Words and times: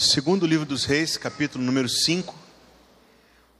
Segundo 0.00 0.46
livro 0.46 0.64
dos 0.64 0.86
Reis, 0.86 1.18
capítulo 1.18 1.62
número 1.62 1.86
5. 1.86 2.34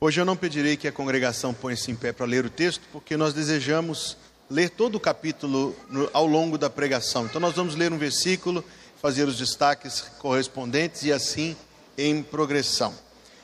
Hoje 0.00 0.22
eu 0.22 0.24
não 0.24 0.34
pedirei 0.34 0.74
que 0.74 0.88
a 0.88 0.92
congregação 0.92 1.52
ponha-se 1.52 1.90
em 1.90 1.94
pé 1.94 2.14
para 2.14 2.24
ler 2.24 2.46
o 2.46 2.50
texto, 2.50 2.80
porque 2.90 3.14
nós 3.14 3.34
desejamos 3.34 4.16
ler 4.48 4.70
todo 4.70 4.94
o 4.94 5.00
capítulo 5.00 5.76
ao 6.14 6.26
longo 6.26 6.56
da 6.56 6.70
pregação. 6.70 7.26
Então 7.26 7.42
nós 7.42 7.54
vamos 7.54 7.74
ler 7.74 7.92
um 7.92 7.98
versículo, 7.98 8.64
fazer 9.02 9.28
os 9.28 9.36
destaques 9.36 10.00
correspondentes 10.18 11.02
e 11.02 11.12
assim 11.12 11.54
em 11.98 12.22
progressão. 12.22 12.94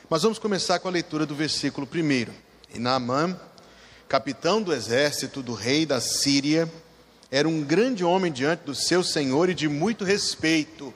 Mas 0.09 0.23
vamos 0.23 0.39
começar 0.39 0.79
com 0.79 0.87
a 0.87 0.91
leitura 0.91 1.27
do 1.27 1.35
versículo 1.35 1.85
primeiro. 1.85 2.33
E 2.73 2.79
Naamã, 2.79 3.39
capitão 4.09 4.59
do 4.59 4.73
exército 4.73 5.43
do 5.43 5.53
rei 5.53 5.85
da 5.85 6.01
Síria, 6.01 6.67
era 7.29 7.47
um 7.47 7.63
grande 7.63 8.03
homem 8.03 8.31
diante 8.31 8.63
do 8.63 8.73
seu 8.73 9.03
senhor 9.03 9.51
e 9.51 9.53
de 9.53 9.67
muito 9.67 10.03
respeito, 10.03 10.91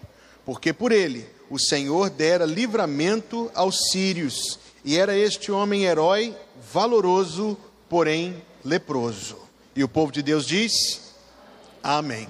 porque 0.46 0.74
por 0.74 0.92
ele 0.92 1.26
o 1.50 1.60
Senhor 1.60 2.10
dera 2.10 2.46
livramento 2.46 3.52
aos 3.54 3.90
sírios, 3.92 4.60
e 4.84 4.98
era 4.98 5.18
este 5.18 5.52
homem 5.52 5.84
herói, 5.84 6.36
valoroso, 6.72 7.58
porém 7.90 8.42
leproso. 8.64 9.38
E 9.76 9.84
o 9.84 9.88
povo 9.88 10.12
de 10.12 10.22
Deus 10.22 10.46
diz: 10.46 11.14
Amém. 11.84 12.28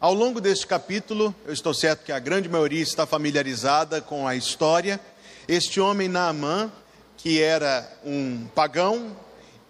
Ao 0.00 0.14
longo 0.14 0.40
deste 0.40 0.66
capítulo, 0.66 1.34
eu 1.46 1.52
estou 1.52 1.74
certo 1.74 2.04
que 2.04 2.12
a 2.12 2.18
grande 2.18 2.48
maioria 2.48 2.82
está 2.82 3.06
familiarizada 3.06 4.00
com 4.00 4.26
a 4.26 4.34
história. 4.34 4.98
Este 5.46 5.78
homem 5.78 6.08
Naamã, 6.08 6.72
que 7.16 7.40
era 7.42 7.86
um 8.04 8.46
pagão 8.54 9.14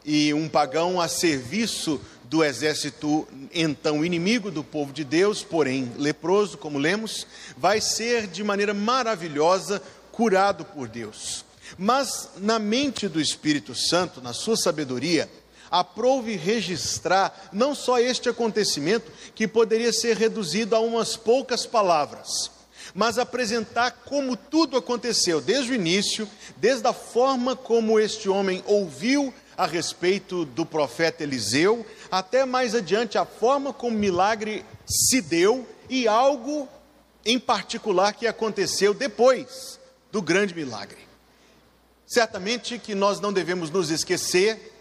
e 0.04 0.32
um 0.32 0.48
pagão 0.48 1.00
a 1.00 1.08
serviço 1.08 2.00
do 2.30 2.44
exército 2.44 3.26
então 3.52 4.04
inimigo 4.04 4.52
do 4.52 4.62
povo 4.62 4.92
de 4.92 5.02
Deus, 5.02 5.42
porém 5.42 5.92
leproso, 5.98 6.56
como 6.56 6.78
lemos, 6.78 7.26
vai 7.56 7.80
ser 7.80 8.28
de 8.28 8.44
maneira 8.44 8.72
maravilhosa 8.72 9.82
curado 10.12 10.64
por 10.64 10.86
Deus. 10.86 11.44
Mas 11.76 12.30
na 12.36 12.60
mente 12.60 13.08
do 13.08 13.20
Espírito 13.20 13.74
Santo, 13.74 14.22
na 14.22 14.32
sua 14.32 14.56
sabedoria, 14.56 15.28
aprove 15.68 16.36
registrar 16.36 17.48
não 17.52 17.74
só 17.74 17.98
este 17.98 18.28
acontecimento, 18.28 19.10
que 19.34 19.48
poderia 19.48 19.92
ser 19.92 20.16
reduzido 20.16 20.76
a 20.76 20.78
umas 20.78 21.16
poucas 21.16 21.66
palavras, 21.66 22.48
mas 22.94 23.18
apresentar 23.18 24.02
como 24.04 24.36
tudo 24.36 24.76
aconteceu, 24.76 25.40
desde 25.40 25.72
o 25.72 25.74
início, 25.74 26.28
desde 26.58 26.86
a 26.86 26.92
forma 26.92 27.56
como 27.56 27.98
este 27.98 28.28
homem 28.28 28.62
ouviu 28.66 29.34
a 29.60 29.66
respeito 29.66 30.46
do 30.46 30.64
profeta 30.64 31.22
Eliseu, 31.22 31.84
até 32.10 32.46
mais 32.46 32.74
adiante 32.74 33.18
a 33.18 33.26
forma 33.26 33.74
como 33.74 33.94
o 33.94 33.98
milagre 33.98 34.64
se 34.86 35.20
deu 35.20 35.68
e 35.86 36.08
algo 36.08 36.66
em 37.26 37.38
particular 37.38 38.14
que 38.14 38.26
aconteceu 38.26 38.94
depois 38.94 39.78
do 40.10 40.22
grande 40.22 40.54
milagre. 40.54 40.96
Certamente 42.06 42.78
que 42.78 42.94
nós 42.94 43.20
não 43.20 43.34
devemos 43.34 43.68
nos 43.68 43.90
esquecer 43.90 44.72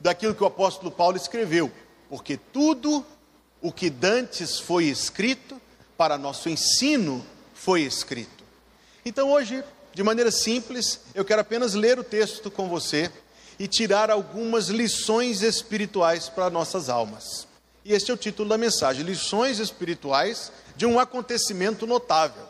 daquilo 0.00 0.34
que 0.34 0.42
o 0.42 0.48
apóstolo 0.48 0.90
Paulo 0.90 1.16
escreveu, 1.16 1.70
porque 2.10 2.36
tudo 2.36 3.06
o 3.62 3.70
que 3.70 3.88
dantes 3.88 4.58
foi 4.58 4.86
escrito 4.86 5.62
para 5.96 6.18
nosso 6.18 6.48
ensino 6.48 7.24
foi 7.54 7.82
escrito. 7.82 8.42
Então 9.04 9.30
hoje, 9.30 9.62
de 9.94 10.02
maneira 10.02 10.32
simples, 10.32 10.98
eu 11.14 11.24
quero 11.24 11.42
apenas 11.42 11.74
ler 11.74 11.96
o 11.96 12.02
texto 12.02 12.50
com 12.50 12.68
você 12.68 13.08
e 13.58 13.66
tirar 13.66 14.10
algumas 14.10 14.68
lições 14.68 15.42
espirituais 15.42 16.28
para 16.28 16.50
nossas 16.50 16.88
almas. 16.88 17.46
E 17.84 17.92
este 17.92 18.10
é 18.10 18.14
o 18.14 18.16
título 18.16 18.48
da 18.48 18.58
mensagem: 18.58 19.04
Lições 19.04 19.58
espirituais 19.58 20.52
de 20.76 20.84
um 20.84 20.98
acontecimento 20.98 21.86
notável. 21.86 22.42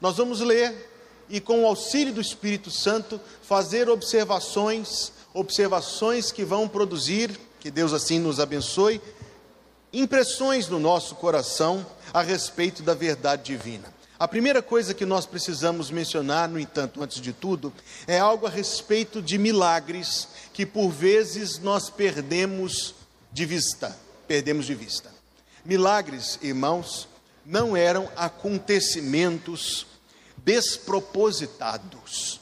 Nós 0.00 0.16
vamos 0.16 0.40
ler 0.40 0.90
e, 1.28 1.40
com 1.40 1.62
o 1.62 1.66
auxílio 1.66 2.12
do 2.12 2.20
Espírito 2.20 2.70
Santo, 2.70 3.20
fazer 3.42 3.88
observações, 3.88 5.12
observações 5.32 6.30
que 6.30 6.44
vão 6.44 6.68
produzir, 6.68 7.38
que 7.58 7.70
Deus 7.70 7.92
assim 7.92 8.18
nos 8.18 8.38
abençoe, 8.38 9.00
impressões 9.92 10.68
no 10.68 10.78
nosso 10.78 11.14
coração 11.14 11.86
a 12.12 12.20
respeito 12.20 12.82
da 12.82 12.94
verdade 12.94 13.44
divina. 13.44 13.92
A 14.22 14.28
primeira 14.28 14.62
coisa 14.62 14.94
que 14.94 15.04
nós 15.04 15.26
precisamos 15.26 15.90
mencionar, 15.90 16.48
no 16.48 16.56
entanto, 16.56 17.02
antes 17.02 17.20
de 17.20 17.32
tudo, 17.32 17.72
é 18.06 18.20
algo 18.20 18.46
a 18.46 18.50
respeito 18.50 19.20
de 19.20 19.36
milagres 19.36 20.28
que 20.52 20.64
por 20.64 20.90
vezes 20.90 21.58
nós 21.58 21.90
perdemos 21.90 22.94
de 23.32 23.44
vista. 23.44 23.98
Perdemos 24.28 24.66
de 24.66 24.76
vista. 24.76 25.10
Milagres, 25.64 26.38
irmãos, 26.40 27.08
não 27.44 27.76
eram 27.76 28.08
acontecimentos 28.14 29.88
despropositados. 30.36 32.40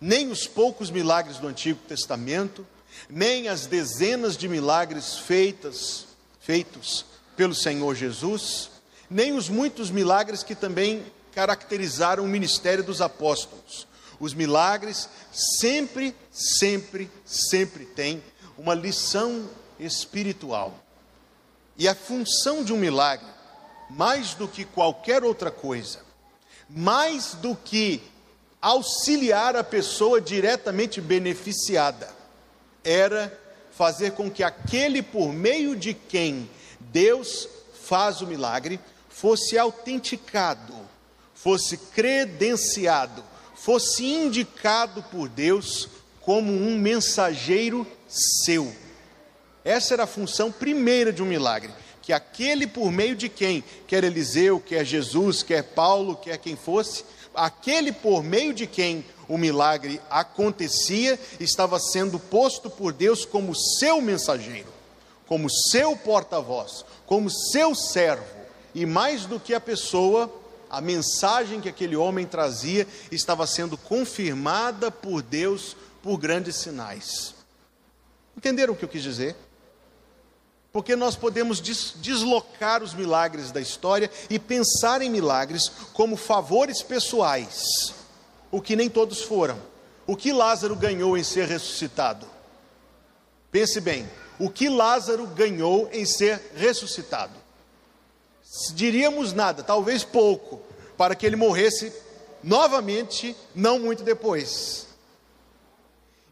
Nem 0.00 0.30
os 0.30 0.46
poucos 0.46 0.92
milagres 0.92 1.38
do 1.38 1.48
Antigo 1.48 1.80
Testamento, 1.88 2.64
nem 3.10 3.48
as 3.48 3.66
dezenas 3.66 4.36
de 4.36 4.46
milagres 4.46 5.18
feitas, 5.18 6.06
feitos 6.38 7.04
pelo 7.36 7.52
Senhor 7.52 7.96
Jesus, 7.96 8.70
nem 9.10 9.32
os 9.32 9.48
muitos 9.48 9.90
milagres 9.90 10.42
que 10.42 10.54
também 10.54 11.04
caracterizaram 11.32 12.24
o 12.24 12.28
ministério 12.28 12.84
dos 12.84 13.00
apóstolos. 13.00 13.86
Os 14.20 14.32
milagres 14.32 15.08
sempre, 15.32 16.14
sempre, 16.30 17.10
sempre 17.24 17.84
têm 17.84 18.22
uma 18.56 18.74
lição 18.74 19.48
espiritual. 19.78 20.74
E 21.76 21.88
a 21.88 21.94
função 21.94 22.62
de 22.62 22.72
um 22.72 22.76
milagre, 22.76 23.26
mais 23.90 24.34
do 24.34 24.46
que 24.46 24.64
qualquer 24.64 25.24
outra 25.24 25.50
coisa, 25.50 26.00
mais 26.70 27.34
do 27.34 27.56
que 27.56 28.00
auxiliar 28.62 29.56
a 29.56 29.64
pessoa 29.64 30.20
diretamente 30.20 31.00
beneficiada, 31.00 32.08
era 32.82 33.40
fazer 33.72 34.12
com 34.12 34.30
que 34.30 34.42
aquele 34.42 35.02
por 35.02 35.32
meio 35.32 35.74
de 35.74 35.92
quem 35.92 36.48
Deus 36.78 37.48
faz 37.82 38.20
o 38.20 38.26
milagre 38.26 38.78
fosse 39.14 39.56
autenticado, 39.56 40.74
fosse 41.34 41.76
credenciado, 41.76 43.22
fosse 43.54 44.04
indicado 44.04 45.04
por 45.04 45.28
Deus 45.28 45.88
como 46.20 46.52
um 46.52 46.76
mensageiro 46.76 47.86
seu. 48.08 48.74
Essa 49.64 49.94
era 49.94 50.02
a 50.02 50.08
função 50.08 50.50
primeira 50.50 51.12
de 51.12 51.22
um 51.22 51.26
milagre, 51.26 51.72
que 52.02 52.12
aquele 52.12 52.66
por 52.66 52.90
meio 52.90 53.14
de 53.14 53.28
quem, 53.28 53.62
quer 53.86 54.02
Eliseu, 54.02 54.58
quer 54.58 54.84
Jesus, 54.84 55.44
quer 55.44 55.62
Paulo, 55.62 56.16
quer 56.16 56.36
quem 56.38 56.56
fosse, 56.56 57.04
aquele 57.32 57.92
por 57.92 58.22
meio 58.24 58.52
de 58.52 58.66
quem 58.66 59.04
o 59.28 59.38
milagre 59.38 60.00
acontecia, 60.10 61.18
estava 61.38 61.78
sendo 61.78 62.18
posto 62.18 62.68
por 62.68 62.92
Deus 62.92 63.24
como 63.24 63.54
seu 63.54 64.00
mensageiro, 64.00 64.68
como 65.24 65.48
seu 65.48 65.96
porta-voz, 65.96 66.84
como 67.06 67.30
seu 67.30 67.76
servo, 67.76 68.43
e 68.74 68.84
mais 68.84 69.24
do 69.24 69.38
que 69.38 69.54
a 69.54 69.60
pessoa, 69.60 70.32
a 70.68 70.80
mensagem 70.80 71.60
que 71.60 71.68
aquele 71.68 71.94
homem 71.94 72.26
trazia 72.26 72.86
estava 73.12 73.46
sendo 73.46 73.76
confirmada 73.76 74.90
por 74.90 75.22
Deus 75.22 75.76
por 76.02 76.18
grandes 76.18 76.56
sinais. 76.56 77.34
Entenderam 78.36 78.74
o 78.74 78.76
que 78.76 78.84
eu 78.84 78.88
quis 78.88 79.02
dizer? 79.02 79.36
Porque 80.72 80.96
nós 80.96 81.14
podemos 81.14 81.60
deslocar 81.60 82.82
os 82.82 82.94
milagres 82.94 83.52
da 83.52 83.60
história 83.60 84.10
e 84.28 84.40
pensar 84.40 85.00
em 85.02 85.08
milagres 85.08 85.70
como 85.92 86.16
favores 86.16 86.82
pessoais, 86.82 87.94
o 88.50 88.60
que 88.60 88.74
nem 88.74 88.90
todos 88.90 89.22
foram. 89.22 89.56
O 90.06 90.16
que 90.16 90.32
Lázaro 90.32 90.74
ganhou 90.74 91.16
em 91.16 91.22
ser 91.22 91.46
ressuscitado? 91.46 92.26
Pense 93.52 93.80
bem, 93.80 94.10
o 94.38 94.50
que 94.50 94.68
Lázaro 94.68 95.28
ganhou 95.28 95.88
em 95.92 96.04
ser 96.04 96.50
ressuscitado? 96.56 97.43
Diríamos 98.74 99.32
nada, 99.32 99.62
talvez 99.62 100.04
pouco, 100.04 100.60
para 100.96 101.14
que 101.14 101.26
ele 101.26 101.36
morresse 101.36 101.92
novamente, 102.42 103.34
não 103.54 103.78
muito 103.78 104.02
depois. 104.02 104.86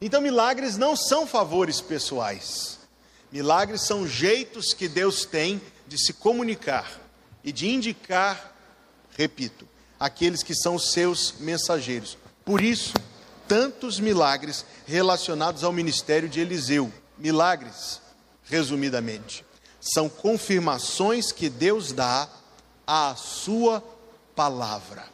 Então, 0.00 0.20
milagres 0.20 0.76
não 0.76 0.94
são 0.94 1.26
favores 1.26 1.80
pessoais. 1.80 2.78
Milagres 3.30 3.82
são 3.82 4.06
jeitos 4.06 4.74
que 4.74 4.88
Deus 4.88 5.24
tem 5.24 5.60
de 5.88 5.98
se 5.98 6.12
comunicar 6.12 7.00
e 7.42 7.50
de 7.50 7.68
indicar, 7.68 8.54
repito, 9.16 9.66
aqueles 9.98 10.42
que 10.42 10.54
são 10.54 10.78
seus 10.78 11.34
mensageiros. 11.40 12.18
Por 12.44 12.60
isso, 12.60 12.94
tantos 13.48 13.98
milagres 13.98 14.64
relacionados 14.86 15.64
ao 15.64 15.72
ministério 15.72 16.28
de 16.28 16.40
Eliseu. 16.40 16.92
Milagres, 17.16 18.00
resumidamente, 18.44 19.44
são 19.82 20.08
confirmações 20.08 21.32
que 21.32 21.48
Deus 21.48 21.90
dá 21.90 22.28
à 22.86 23.16
sua 23.16 23.82
palavra. 24.36 25.04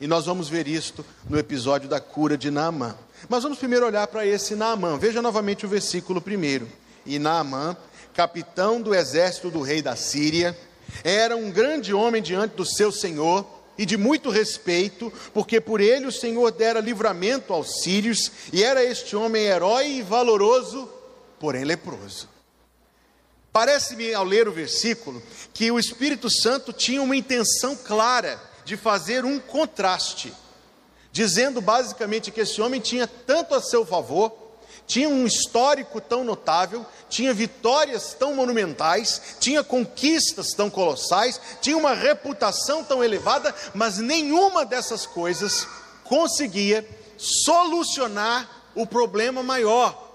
E 0.00 0.06
nós 0.08 0.26
vamos 0.26 0.48
ver 0.48 0.66
isto 0.66 1.06
no 1.28 1.38
episódio 1.38 1.88
da 1.88 2.00
cura 2.00 2.36
de 2.36 2.50
Naamã. 2.50 2.96
Mas 3.28 3.44
vamos 3.44 3.58
primeiro 3.58 3.86
olhar 3.86 4.06
para 4.08 4.26
esse 4.26 4.56
Naamã. 4.56 4.98
Veja 4.98 5.22
novamente 5.22 5.64
o 5.64 5.68
versículo 5.68 6.20
primeiro. 6.20 6.68
E 7.06 7.20
Naamã, 7.20 7.76
capitão 8.12 8.82
do 8.82 8.92
exército 8.94 9.48
do 9.48 9.60
rei 9.60 9.80
da 9.80 9.94
Síria, 9.94 10.58
era 11.04 11.36
um 11.36 11.50
grande 11.50 11.94
homem 11.94 12.20
diante 12.20 12.56
do 12.56 12.64
seu 12.64 12.90
senhor 12.90 13.46
e 13.78 13.86
de 13.86 13.96
muito 13.96 14.28
respeito, 14.28 15.12
porque 15.32 15.60
por 15.60 15.80
ele 15.80 16.06
o 16.06 16.12
Senhor 16.12 16.50
dera 16.50 16.80
livramento 16.80 17.52
aos 17.52 17.80
sírios, 17.80 18.30
e 18.52 18.62
era 18.62 18.84
este 18.84 19.16
homem 19.16 19.44
herói 19.44 19.86
e 19.86 20.02
valoroso, 20.02 20.86
porém 21.38 21.64
leproso. 21.64 22.28
Parece-me, 23.52 24.14
ao 24.14 24.24
ler 24.24 24.46
o 24.46 24.52
versículo, 24.52 25.22
que 25.52 25.70
o 25.70 25.78
Espírito 25.78 26.30
Santo 26.30 26.72
tinha 26.72 27.02
uma 27.02 27.16
intenção 27.16 27.74
clara 27.74 28.40
de 28.64 28.76
fazer 28.76 29.24
um 29.24 29.40
contraste, 29.40 30.32
dizendo 31.10 31.60
basicamente 31.60 32.30
que 32.30 32.40
esse 32.40 32.60
homem 32.60 32.80
tinha 32.80 33.06
tanto 33.06 33.54
a 33.54 33.60
seu 33.60 33.84
favor, 33.84 34.32
tinha 34.86 35.08
um 35.08 35.26
histórico 35.26 36.00
tão 36.00 36.24
notável, 36.24 36.84
tinha 37.08 37.34
vitórias 37.34 38.14
tão 38.14 38.34
monumentais, 38.34 39.36
tinha 39.40 39.62
conquistas 39.62 40.52
tão 40.52 40.70
colossais, 40.70 41.40
tinha 41.60 41.76
uma 41.76 41.94
reputação 41.94 42.84
tão 42.84 43.02
elevada, 43.02 43.54
mas 43.74 43.98
nenhuma 43.98 44.64
dessas 44.64 45.06
coisas 45.06 45.66
conseguia 46.04 46.88
solucionar 47.16 48.48
o 48.74 48.86
problema 48.86 49.42
maior. 49.42 50.09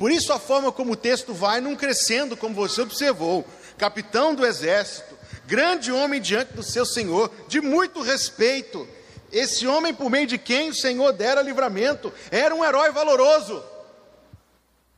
Por 0.00 0.10
isso, 0.10 0.32
a 0.32 0.38
forma 0.38 0.72
como 0.72 0.94
o 0.94 0.96
texto 0.96 1.34
vai 1.34 1.60
não 1.60 1.76
crescendo, 1.76 2.34
como 2.34 2.54
você 2.54 2.80
observou. 2.80 3.46
Capitão 3.76 4.34
do 4.34 4.46
exército, 4.46 5.14
grande 5.46 5.92
homem 5.92 6.22
diante 6.22 6.54
do 6.54 6.62
seu 6.62 6.86
senhor, 6.86 7.30
de 7.48 7.60
muito 7.60 8.00
respeito. 8.00 8.88
Esse 9.30 9.66
homem, 9.66 9.92
por 9.92 10.08
meio 10.08 10.26
de 10.26 10.38
quem 10.38 10.70
o 10.70 10.74
Senhor 10.74 11.12
dera 11.12 11.42
livramento, 11.42 12.10
era 12.30 12.54
um 12.54 12.64
herói 12.64 12.90
valoroso, 12.92 13.62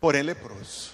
porém 0.00 0.22
leproso. 0.22 0.92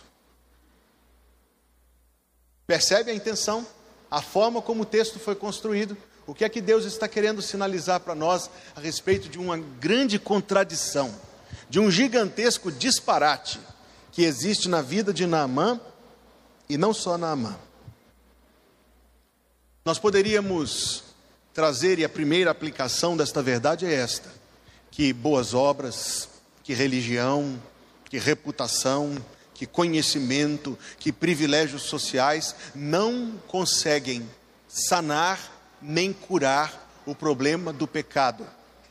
Percebe 2.66 3.10
a 3.10 3.14
intenção? 3.14 3.66
A 4.10 4.22
forma 4.22 4.62
como 4.62 4.84
o 4.84 4.86
texto 4.86 5.18
foi 5.18 5.34
construído? 5.34 5.94
O 6.26 6.32
que 6.32 6.46
é 6.46 6.48
que 6.48 6.62
Deus 6.62 6.86
está 6.86 7.06
querendo 7.06 7.42
sinalizar 7.42 8.00
para 8.00 8.14
nós 8.14 8.48
a 8.74 8.80
respeito 8.80 9.28
de 9.28 9.38
uma 9.38 9.58
grande 9.58 10.18
contradição, 10.18 11.14
de 11.68 11.78
um 11.78 11.90
gigantesco 11.90 12.72
disparate 12.72 13.60
que 14.12 14.22
existe 14.22 14.68
na 14.68 14.82
vida 14.82 15.12
de 15.12 15.26
Naamã 15.26 15.80
e 16.68 16.76
não 16.76 16.92
só 16.92 17.16
Naamã. 17.16 17.56
Nós 19.84 19.98
poderíamos 19.98 21.04
trazer, 21.54 21.98
e 21.98 22.04
a 22.04 22.08
primeira 22.08 22.50
aplicação 22.50 23.16
desta 23.16 23.42
verdade 23.42 23.86
é 23.86 23.94
esta: 23.94 24.30
que 24.90 25.12
boas 25.12 25.54
obras, 25.54 26.28
que 26.62 26.74
religião, 26.74 27.60
que 28.04 28.18
reputação, 28.18 29.16
que 29.54 29.66
conhecimento, 29.66 30.78
que 30.98 31.10
privilégios 31.10 31.82
sociais 31.82 32.54
não 32.74 33.32
conseguem 33.48 34.28
sanar 34.68 35.40
nem 35.80 36.12
curar 36.12 36.88
o 37.06 37.14
problema 37.14 37.72
do 37.72 37.86
pecado. 37.86 38.46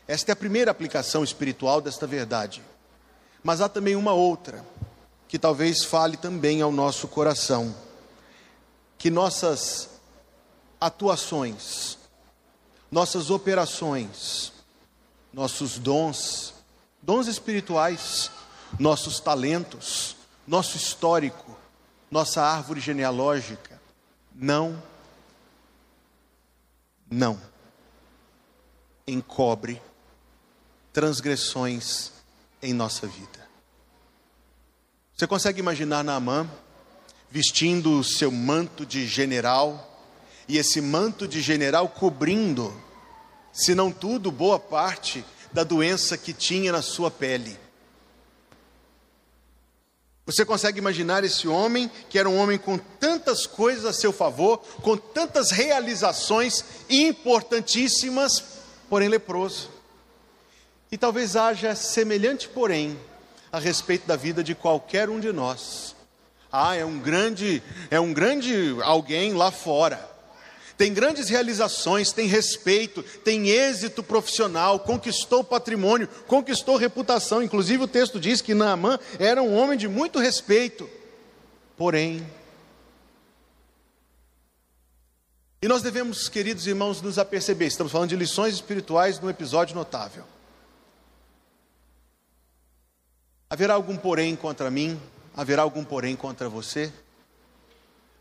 Esta 0.08 0.32
é 0.32 0.34
a 0.34 0.36
primeira 0.36 0.72
aplicação 0.72 1.24
espiritual 1.24 1.80
desta 1.80 2.08
verdade. 2.08 2.64
Mas 3.44 3.62
há 3.62 3.70
também 3.70 3.96
uma 3.96 4.14
outra, 4.14 4.66
que 5.28 5.38
talvez 5.38 5.84
fale 5.84 6.18
também 6.18 6.62
ao 6.62 6.72
nosso 6.72 7.08
coração, 7.08 7.76
que 8.98 9.10
nossas 9.10 9.90
atuações, 10.80 11.98
nossas 12.92 13.30
operações, 13.30 14.54
nossos 15.34 15.78
dons, 15.78 16.54
dons 17.02 17.28
espirituais, 17.28 18.32
nossos 18.80 19.20
talentos, 19.20 20.16
nosso 20.48 20.78
histórico, 20.78 21.58
nossa 22.10 22.42
árvore 22.42 22.80
genealógica. 22.80 23.82
Não, 24.34 24.82
não 27.10 27.40
encobre 29.08 29.82
transgressões 30.92 32.12
em 32.62 32.74
nossa 32.74 33.08
vida. 33.08 33.47
Você 35.18 35.26
consegue 35.26 35.60
imaginar 35.60 36.04
Naamã 36.04 36.48
vestindo 37.32 37.98
o 37.98 38.04
seu 38.04 38.30
manto 38.30 38.86
de 38.86 39.08
general 39.08 40.06
e 40.48 40.60
esse 40.60 40.80
manto 40.80 41.28
de 41.28 41.42
general 41.42 41.90
cobrindo, 41.90 42.72
se 43.52 43.74
não 43.74 43.92
tudo, 43.92 44.32
boa 44.32 44.60
parte 44.60 45.26
da 45.52 45.64
doença 45.64 46.20
que 46.20 46.34
tinha 46.34 46.72
na 46.72 46.84
sua 46.84 47.10
pele? 47.10 47.58
Você 50.24 50.46
consegue 50.46 50.78
imaginar 50.78 51.24
esse 51.24 51.48
homem, 51.48 51.90
que 52.12 52.20
era 52.20 52.30
um 52.30 52.38
homem 52.38 52.60
com 52.60 52.78
tantas 52.78 53.48
coisas 53.48 53.86
a 53.86 53.94
seu 53.94 54.14
favor, 54.14 54.60
com 54.84 54.96
tantas 54.96 55.50
realizações 55.50 56.64
importantíssimas, 56.88 58.44
porém 58.88 59.10
leproso. 59.10 59.72
E 60.92 60.98
talvez 60.98 61.36
haja 61.36 61.74
semelhante, 61.74 62.48
porém, 62.48 63.00
a 63.52 63.60
respeito 63.60 64.08
da 64.08 64.16
vida 64.16 64.44
de 64.44 64.54
qualquer 64.54 65.10
um 65.10 65.20
de 65.20 65.32
nós. 65.32 65.96
Ah, 66.52 66.76
é 66.76 66.86
um 66.86 67.00
grande, 67.00 67.62
é 67.90 68.00
um 68.00 68.14
grande 68.14 68.76
alguém 68.82 69.34
lá 69.34 69.52
fora 69.52 70.18
tem 70.78 70.94
grandes 70.94 71.28
realizações, 71.28 72.12
tem 72.12 72.28
respeito, 72.28 73.02
tem 73.02 73.50
êxito 73.50 74.04
profissional, 74.04 74.80
conquistou 74.80 75.44
patrimônio, 75.44 76.08
conquistou 76.28 76.78
reputação. 76.78 77.42
Inclusive 77.42 77.84
o 77.84 77.88
texto 77.88 78.20
diz 78.20 78.42
que 78.42 78.54
Naamã 78.54 79.00
era 79.18 79.42
um 79.42 79.58
homem 79.58 79.76
de 79.76 79.88
muito 79.88 80.20
respeito. 80.20 80.88
Porém, 81.76 82.26
e 85.60 85.68
nós 85.68 85.82
devemos, 85.82 86.30
queridos 86.30 86.68
irmãos, 86.68 87.02
nos 87.02 87.18
aperceber, 87.18 87.68
estamos 87.68 87.92
falando 87.92 88.10
de 88.10 88.16
lições 88.16 88.54
espirituais 88.54 89.20
num 89.20 89.30
episódio 89.30 89.76
notável. 89.76 90.24
Haverá 93.50 93.76
algum 93.76 93.96
porém 93.96 94.36
contra 94.36 94.70
mim? 94.70 95.00
Haverá 95.36 95.62
algum 95.62 95.84
porém 95.84 96.18
contra 96.18 96.50
você? 96.50 96.92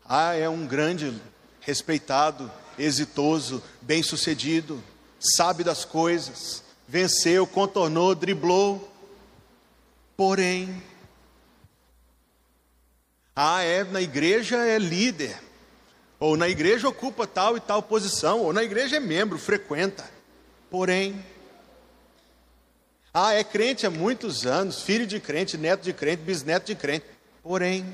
Ah, 0.05 0.33
é 0.33 0.47
um 0.47 0.65
grande 0.65 1.21
respeitado, 1.59 2.49
exitoso, 2.79 3.61
bem-sucedido, 3.81 4.81
sabe 5.19 5.65
das 5.65 5.83
coisas, 5.83 6.63
venceu, 6.87 7.45
contornou, 7.45 8.15
driblou. 8.15 8.89
Porém, 10.15 10.81
ah, 13.35 13.61
é, 13.61 13.83
na 13.83 14.01
igreja 14.01 14.55
é 14.65 14.79
líder, 14.79 15.37
ou 16.19 16.37
na 16.37 16.47
igreja 16.47 16.87
ocupa 16.87 17.27
tal 17.27 17.57
e 17.57 17.59
tal 17.59 17.83
posição, 17.83 18.39
ou 18.39 18.53
na 18.53 18.63
igreja 18.63 18.95
é 18.95 18.99
membro, 19.01 19.37
frequenta. 19.37 20.09
Porém, 20.71 21.21
ah, 23.25 23.33
é 23.33 23.43
crente 23.43 23.85
há 23.85 23.89
muitos 23.89 24.45
anos, 24.45 24.81
filho 24.81 25.07
de 25.07 25.19
crente, 25.19 25.57
neto 25.57 25.83
de 25.83 25.93
crente, 25.93 26.23
bisneto 26.23 26.65
de 26.67 26.75
crente. 26.75 27.05
Porém, 27.41 27.85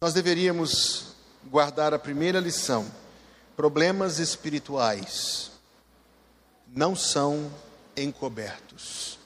Nós 0.00 0.14
deveríamos 0.14 1.06
guardar 1.46 1.92
a 1.92 1.98
primeira 1.98 2.38
lição: 2.38 2.88
problemas 3.56 4.20
espirituais 4.20 5.50
não 6.68 6.94
são 6.94 7.52
encobertos. 7.96 9.18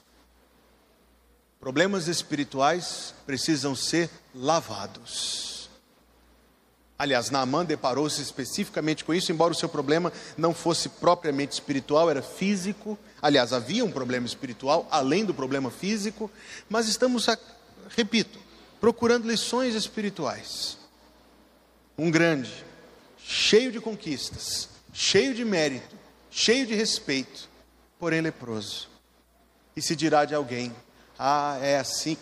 Problemas 1.59 2.07
espirituais 2.07 3.13
precisam 3.23 3.75
ser 3.75 4.09
lavados. 4.33 5.52
Aliás, 6.97 7.29
Naamã 7.29 7.65
deparou-se 7.65 8.21
especificamente 8.21 9.03
com 9.03 9.13
isso, 9.13 9.31
embora 9.31 9.51
o 9.51 9.55
seu 9.55 9.67
problema 9.67 10.13
não 10.37 10.53
fosse 10.53 10.87
propriamente 10.87 11.53
espiritual, 11.53 12.09
era 12.09 12.21
físico. 12.21 12.97
Aliás, 13.21 13.51
havia 13.51 13.83
um 13.83 13.91
problema 13.91 14.27
espiritual 14.27 14.87
além 14.91 15.25
do 15.25 15.33
problema 15.33 15.71
físico, 15.71 16.29
mas 16.69 16.87
estamos, 16.87 17.27
repito, 17.89 18.39
procurando 18.79 19.27
lições 19.27 19.75
espirituais. 19.75 20.77
Um 21.97 22.11
grande, 22.11 22.51
cheio 23.17 23.71
de 23.71 23.79
conquistas, 23.79 24.69
cheio 24.93 25.33
de 25.33 25.43
mérito, 25.43 25.95
cheio 26.29 26.65
de 26.65 26.75
respeito, 26.75 27.49
porém 27.99 28.21
leproso. 28.21 28.89
E 29.75 29.81
se 29.81 29.95
dirá 29.95 30.25
de 30.25 30.35
alguém: 30.35 30.73
ah, 31.17 31.57
é 31.61 31.79
assim, 31.79 32.17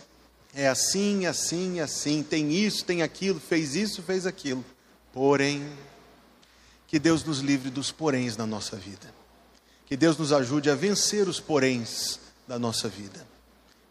é 0.54 0.68
assim, 0.68 1.26
assim, 1.26 1.80
assim, 1.80 2.24
tem 2.24 2.52
isso, 2.52 2.84
tem 2.84 3.02
aquilo, 3.02 3.40
fez 3.40 3.76
isso, 3.76 4.02
fez 4.02 4.26
aquilo. 4.26 4.64
Porém, 5.14 5.66
que 6.88 7.00
Deus 7.00 7.24
nos 7.24 7.40
livre 7.40 7.70
dos 7.70 7.92
poréns 7.92 8.36
na 8.36 8.46
nossa 8.46 8.76
vida. 8.76 9.14
Que 9.86 9.96
Deus 9.96 10.18
nos 10.18 10.34
ajude 10.34 10.70
a 10.70 10.76
vencer 10.76 11.28
os 11.28 11.40
poréns 11.40 12.20
da 12.48 12.60
nossa 12.60 12.90
vida. 12.90 13.26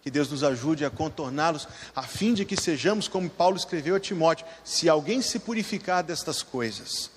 Que 0.03 0.11
Deus 0.11 0.31
nos 0.31 0.43
ajude 0.43 0.85
a 0.85 0.91
contorná-los, 0.91 1.69
a 1.95 2.03
fim 2.03 2.33
de 2.33 2.45
que 2.45 2.57
sejamos 2.57 3.07
como 3.09 3.29
Paulo 3.29 3.57
escreveu 3.57 3.95
a 3.95 4.01
Timóteo: 4.01 4.47
se 4.65 4.89
alguém 4.89 5.21
se 5.21 5.39
purificar 5.39 6.03
destas 6.03 6.43
coisas, 6.43 7.11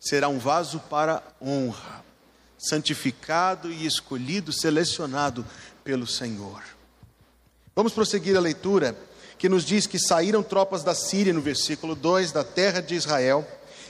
será 0.00 0.28
um 0.28 0.38
vaso 0.38 0.80
para 0.88 1.22
honra, 1.40 2.04
santificado 2.58 3.72
e 3.72 3.84
escolhido, 3.84 4.52
selecionado 4.52 5.44
pelo 5.82 6.06
Senhor. 6.06 6.62
Vamos 7.80 7.94
prosseguir 7.94 8.36
a 8.36 8.40
leitura, 8.40 8.94
que 9.38 9.48
nos 9.48 9.64
diz 9.64 9.86
que 9.86 9.98
saíram 9.98 10.42
tropas 10.42 10.84
da 10.84 10.94
Síria, 10.94 11.32
no 11.32 11.40
versículo 11.40 11.94
2, 11.94 12.30
da 12.30 12.44
terra 12.44 12.82
de 12.82 12.94
Israel, 12.94 13.42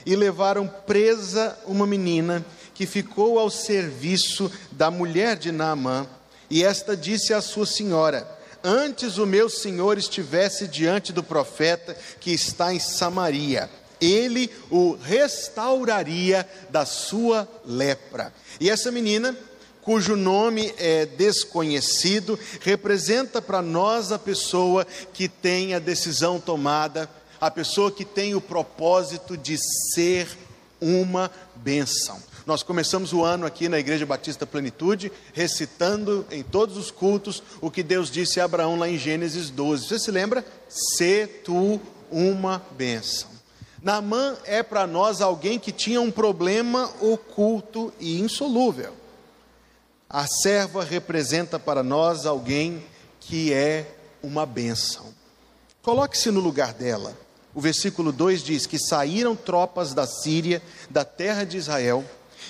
e 0.05 0.15
levaram 0.15 0.65
presa 0.65 1.59
uma 1.65 1.85
menina 1.85 2.45
que 2.73 2.85
ficou 2.85 3.37
ao 3.37 3.49
serviço 3.49 4.49
da 4.71 4.89
mulher 4.89 5.35
de 5.35 5.51
Naamã. 5.51 6.07
E 6.49 6.63
esta 6.63 6.95
disse 6.95 7.33
à 7.33 7.41
sua 7.41 7.65
senhora: 7.65 8.25
Antes 8.63 9.17
o 9.17 9.25
meu 9.25 9.49
senhor 9.49 9.97
estivesse 9.97 10.69
diante 10.69 11.11
do 11.11 11.21
profeta 11.21 11.93
que 12.21 12.31
está 12.31 12.73
em 12.73 12.79
Samaria, 12.79 13.69
ele 13.99 14.49
o 14.69 14.95
restauraria 14.95 16.47
da 16.69 16.85
sua 16.85 17.45
lepra. 17.65 18.33
E 18.57 18.69
essa 18.69 18.89
menina, 18.89 19.37
cujo 19.81 20.15
nome 20.15 20.73
é 20.77 21.05
desconhecido, 21.05 22.37
representa 22.61 23.41
para 23.41 23.61
nós 23.61 24.11
a 24.11 24.19
pessoa 24.19 24.85
que 25.13 25.27
tem 25.27 25.73
a 25.73 25.79
decisão 25.79 26.39
tomada 26.39 27.09
a 27.41 27.49
pessoa 27.49 27.91
que 27.91 28.05
tem 28.05 28.35
o 28.35 28.39
propósito 28.39 29.35
de 29.35 29.57
ser 29.91 30.29
uma 30.79 31.31
bênção. 31.55 32.21
Nós 32.45 32.61
começamos 32.61 33.13
o 33.13 33.23
ano 33.23 33.47
aqui 33.47 33.67
na 33.67 33.79
Igreja 33.79 34.05
Batista 34.05 34.45
Plenitude, 34.45 35.11
recitando 35.33 36.23
em 36.29 36.43
todos 36.43 36.77
os 36.77 36.91
cultos 36.91 37.41
o 37.59 37.71
que 37.71 37.81
Deus 37.81 38.11
disse 38.11 38.39
a 38.39 38.45
Abraão 38.45 38.77
lá 38.77 38.87
em 38.87 38.97
Gênesis 38.97 39.49
12. 39.49 39.87
Você 39.87 39.97
se 39.97 40.11
lembra? 40.11 40.45
Se 40.69 41.25
tu 41.43 41.81
uma 42.11 42.61
bênção. 42.77 43.27
Naamã 43.81 44.37
é 44.45 44.61
para 44.61 44.85
nós 44.85 45.19
alguém 45.19 45.57
que 45.57 45.71
tinha 45.71 45.99
um 45.99 46.11
problema 46.11 46.91
oculto 47.01 47.91
e 47.99 48.19
insolúvel. 48.19 48.93
A 50.13 50.27
serva 50.27 50.83
representa 50.83 51.57
para 51.57 51.81
nós 51.81 52.25
alguém 52.25 52.83
que 53.21 53.53
é 53.53 53.95
uma 54.21 54.45
bênção. 54.45 55.05
Coloque-se 55.81 56.29
no 56.29 56.41
lugar 56.41 56.73
dela. 56.73 57.17
O 57.55 57.61
versículo 57.61 58.11
2 58.11 58.43
diz 58.43 58.65
que 58.65 58.77
saíram 58.77 59.37
tropas 59.37 59.93
da 59.93 60.05
Síria, 60.05 60.61
da 60.89 61.05
terra 61.05 61.45
de 61.45 61.55
Israel, 61.55 62.03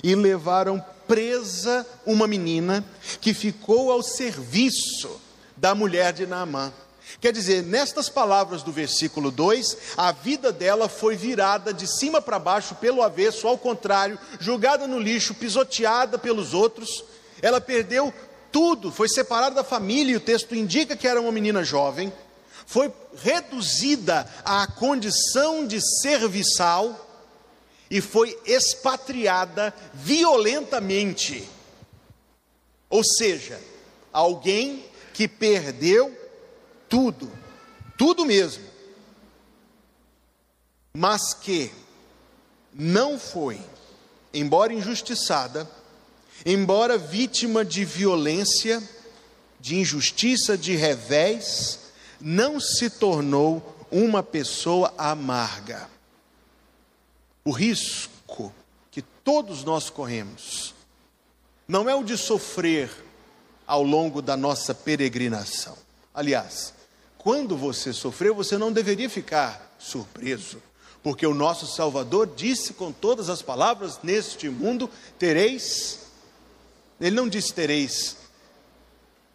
e 0.03 0.15
levaram 0.15 0.83
presa 1.07 1.85
uma 2.03 2.25
menina 2.25 2.83
que 3.19 3.31
ficou 3.31 3.91
ao 3.91 4.01
serviço 4.01 5.21
da 5.55 5.75
mulher 5.75 6.13
de 6.13 6.25
Naamã. 6.25 6.73
Quer 7.19 7.31
dizer, 7.31 7.61
nestas 7.61 8.09
palavras 8.09 8.63
do 8.63 8.71
versículo 8.71 9.29
2, 9.29 9.77
a 9.97 10.11
vida 10.11 10.51
dela 10.51 10.89
foi 10.89 11.15
virada 11.15 11.71
de 11.71 11.85
cima 11.85 12.19
para 12.23 12.39
baixo, 12.39 12.73
pelo 12.73 13.03
avesso, 13.03 13.47
ao 13.47 13.55
contrário, 13.55 14.17
jogada 14.39 14.87
no 14.87 14.97
lixo, 14.97 15.35
pisoteada 15.35 16.17
pelos 16.17 16.55
outros. 16.55 17.03
Ela 17.41 17.59
perdeu 17.59 18.13
tudo, 18.51 18.91
foi 18.91 19.07
separada 19.09 19.55
da 19.55 19.63
família, 19.63 20.13
e 20.13 20.17
o 20.17 20.21
texto 20.21 20.55
indica 20.55 20.95
que 20.95 21.07
era 21.07 21.19
uma 21.19 21.31
menina 21.31 21.63
jovem 21.63 22.11
foi 22.71 22.89
reduzida 23.17 24.25
à 24.45 24.65
condição 24.65 25.67
de 25.67 25.81
serviçal 26.01 27.09
e 27.89 27.99
foi 27.99 28.39
expatriada 28.45 29.73
violentamente. 29.93 31.45
Ou 32.89 33.03
seja, 33.03 33.59
alguém 34.13 34.85
que 35.13 35.27
perdeu 35.27 36.17
tudo, 36.87 37.29
tudo 37.97 38.25
mesmo, 38.25 38.63
mas 40.93 41.33
que 41.33 41.73
não 42.73 43.19
foi, 43.19 43.59
embora 44.33 44.71
injustiçada, 44.71 45.69
embora 46.45 46.97
vítima 46.97 47.63
de 47.63 47.85
violência, 47.85 48.81
de 49.59 49.75
injustiça, 49.75 50.57
de 50.57 50.75
revés, 50.75 51.79
não 52.19 52.59
se 52.59 52.89
tornou 52.89 53.85
uma 53.91 54.23
pessoa 54.23 54.93
amarga. 54.97 55.89
O 57.43 57.51
risco 57.51 58.53
que 58.89 59.01
todos 59.01 59.63
nós 59.63 59.89
corremos 59.89 60.73
não 61.67 61.89
é 61.89 61.95
o 61.95 62.03
de 62.03 62.17
sofrer 62.17 62.91
ao 63.65 63.83
longo 63.83 64.21
da 64.21 64.35
nossa 64.35 64.75
peregrinação. 64.75 65.77
Aliás, 66.13 66.73
quando 67.17 67.55
você 67.55 67.93
sofreu, 67.93 68.35
você 68.35 68.57
não 68.57 68.73
deveria 68.73 69.09
ficar 69.09 69.75
surpreso, 69.79 70.61
porque 71.01 71.25
o 71.25 71.33
nosso 71.33 71.65
Salvador 71.65 72.29
disse 72.35 72.73
com 72.73 72.91
todas 72.91 73.29
as 73.29 73.41
palavras: 73.41 73.99
Neste 74.03 74.49
mundo 74.49 74.89
tereis. 75.17 76.00
Ele 77.01 77.15
não 77.15 77.27
disse 77.27 77.53
tereis 77.53 78.15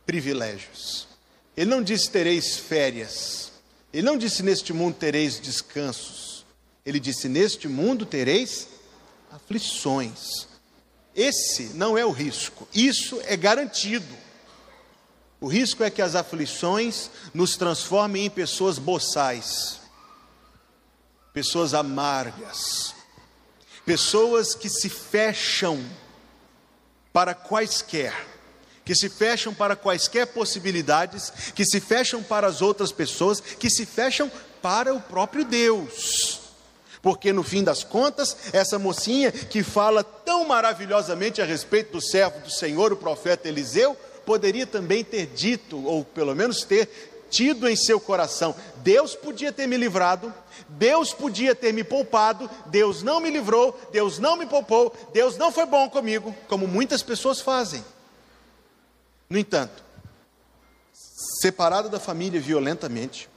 privilégios, 0.06 1.08
ele 1.56 1.68
não 1.68 1.82
disse 1.82 2.10
tereis 2.10 2.56
férias. 2.56 3.50
Ele 3.92 4.04
não 4.04 4.18
disse 4.18 4.42
neste 4.42 4.74
mundo 4.74 4.94
tereis 4.94 5.40
descansos. 5.40 6.44
Ele 6.84 7.00
disse 7.00 7.28
neste 7.28 7.66
mundo 7.66 8.04
tereis 8.04 8.68
aflições. 9.32 10.46
Esse 11.14 11.70
não 11.74 11.96
é 11.96 12.04
o 12.04 12.10
risco, 12.10 12.68
isso 12.74 13.18
é 13.24 13.36
garantido. 13.36 14.14
O 15.40 15.46
risco 15.46 15.82
é 15.82 15.90
que 15.90 16.02
as 16.02 16.14
aflições 16.14 17.10
nos 17.32 17.56
transformem 17.56 18.26
em 18.26 18.30
pessoas 18.30 18.78
boçais, 18.78 19.80
pessoas 21.32 21.72
amargas, 21.72 22.94
pessoas 23.86 24.54
que 24.54 24.68
se 24.68 24.90
fecham 24.90 25.82
para 27.16 27.32
quaisquer 27.32 28.12
que 28.84 28.94
se 28.94 29.08
fecham 29.08 29.54
para 29.54 29.74
quaisquer 29.74 30.26
possibilidades, 30.26 31.32
que 31.54 31.64
se 31.64 31.80
fecham 31.80 32.22
para 32.22 32.46
as 32.46 32.60
outras 32.60 32.92
pessoas, 32.92 33.40
que 33.40 33.70
se 33.70 33.86
fecham 33.86 34.30
para 34.60 34.92
o 34.92 35.00
próprio 35.00 35.42
Deus. 35.42 36.40
Porque 37.00 37.32
no 37.32 37.42
fim 37.42 37.64
das 37.64 37.82
contas, 37.82 38.36
essa 38.52 38.78
mocinha 38.78 39.32
que 39.32 39.62
fala 39.62 40.04
tão 40.04 40.44
maravilhosamente 40.44 41.40
a 41.40 41.46
respeito 41.46 41.92
do 41.92 42.02
servo 42.02 42.38
do 42.40 42.50
Senhor, 42.50 42.92
o 42.92 42.98
profeta 42.98 43.48
Eliseu, 43.48 43.96
poderia 44.26 44.66
também 44.66 45.02
ter 45.02 45.24
dito, 45.28 45.82
ou 45.86 46.04
pelo 46.04 46.34
menos 46.34 46.64
ter 46.64 47.16
tido 47.30 47.66
em 47.66 47.76
seu 47.76 47.98
coração: 47.98 48.54
Deus 48.86 49.16
podia 49.16 49.50
ter 49.50 49.66
me 49.66 49.76
livrado, 49.76 50.32
Deus 50.68 51.12
podia 51.12 51.56
ter 51.56 51.72
me 51.72 51.82
poupado, 51.82 52.48
Deus 52.66 53.02
não 53.02 53.18
me 53.18 53.28
livrou, 53.28 53.76
Deus 53.90 54.20
não 54.20 54.36
me 54.36 54.46
poupou, 54.46 54.94
Deus 55.12 55.36
não 55.36 55.50
foi 55.50 55.66
bom 55.66 55.90
comigo, 55.90 56.32
como 56.46 56.68
muitas 56.68 57.02
pessoas 57.02 57.40
fazem. 57.40 57.84
No 59.28 59.36
entanto, 59.36 59.82
separada 61.42 61.88
da 61.88 61.98
família 61.98 62.40
violentamente, 62.40 63.28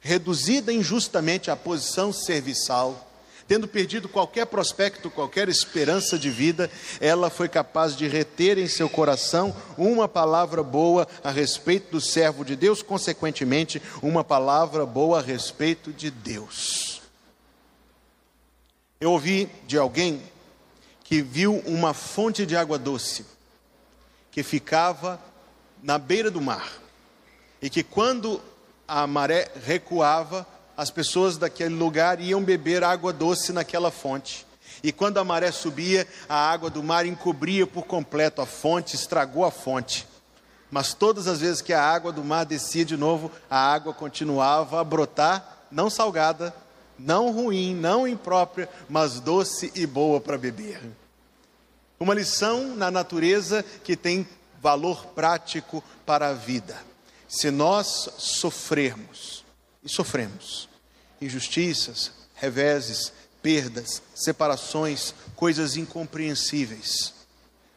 reduzida 0.00 0.72
injustamente 0.72 1.50
à 1.50 1.54
posição 1.54 2.10
serviçal, 2.10 3.11
tendo 3.52 3.68
perdido 3.68 4.08
qualquer 4.08 4.46
prospecto, 4.46 5.10
qualquer 5.10 5.46
esperança 5.46 6.18
de 6.18 6.30
vida, 6.30 6.70
ela 6.98 7.28
foi 7.28 7.50
capaz 7.50 7.94
de 7.94 8.08
reter 8.08 8.56
em 8.56 8.66
seu 8.66 8.88
coração 8.88 9.54
uma 9.76 10.08
palavra 10.08 10.62
boa 10.62 11.06
a 11.22 11.30
respeito 11.30 11.90
do 11.90 12.00
servo 12.00 12.46
de 12.46 12.56
Deus, 12.56 12.82
consequentemente, 12.82 13.82
uma 14.00 14.24
palavra 14.24 14.86
boa 14.86 15.18
a 15.18 15.20
respeito 15.20 15.92
de 15.92 16.10
Deus. 16.10 17.02
Eu 18.98 19.10
ouvi 19.10 19.50
de 19.66 19.76
alguém 19.76 20.22
que 21.04 21.20
viu 21.20 21.56
uma 21.66 21.92
fonte 21.92 22.46
de 22.46 22.56
água 22.56 22.78
doce 22.78 23.26
que 24.30 24.42
ficava 24.42 25.20
na 25.82 25.98
beira 25.98 26.30
do 26.30 26.40
mar. 26.40 26.72
E 27.60 27.68
que 27.68 27.82
quando 27.82 28.40
a 28.88 29.06
maré 29.06 29.50
recuava, 29.62 30.46
as 30.76 30.90
pessoas 30.90 31.36
daquele 31.36 31.74
lugar 31.74 32.20
iam 32.20 32.42
beber 32.42 32.82
água 32.82 33.12
doce 33.12 33.52
naquela 33.52 33.90
fonte. 33.90 34.46
E 34.82 34.90
quando 34.90 35.18
a 35.18 35.24
maré 35.24 35.52
subia, 35.52 36.06
a 36.28 36.34
água 36.34 36.68
do 36.68 36.82
mar 36.82 37.06
encobria 37.06 37.66
por 37.66 37.84
completo 37.84 38.42
a 38.42 38.46
fonte, 38.46 38.96
estragou 38.96 39.44
a 39.44 39.50
fonte. 39.50 40.06
Mas 40.70 40.94
todas 40.94 41.28
as 41.28 41.40
vezes 41.40 41.60
que 41.60 41.72
a 41.72 41.82
água 41.82 42.10
do 42.10 42.24
mar 42.24 42.44
descia 42.44 42.84
de 42.84 42.96
novo, 42.96 43.30
a 43.50 43.58
água 43.58 43.92
continuava 43.92 44.80
a 44.80 44.84
brotar, 44.84 45.66
não 45.70 45.90
salgada, 45.90 46.54
não 46.98 47.30
ruim, 47.30 47.74
não 47.74 48.08
imprópria, 48.08 48.68
mas 48.88 49.20
doce 49.20 49.70
e 49.74 49.86
boa 49.86 50.20
para 50.20 50.38
beber. 50.38 50.80
Uma 52.00 52.14
lição 52.14 52.74
na 52.74 52.90
natureza 52.90 53.64
que 53.84 53.96
tem 53.96 54.26
valor 54.60 55.06
prático 55.06 55.82
para 56.06 56.28
a 56.28 56.32
vida. 56.32 56.76
Se 57.28 57.50
nós 57.50 58.08
sofrermos, 58.18 59.41
e 59.82 59.88
sofremos, 59.88 60.68
injustiças, 61.20 62.12
reveses, 62.34 63.12
perdas, 63.42 64.02
separações, 64.14 65.14
coisas 65.34 65.76
incompreensíveis, 65.76 67.12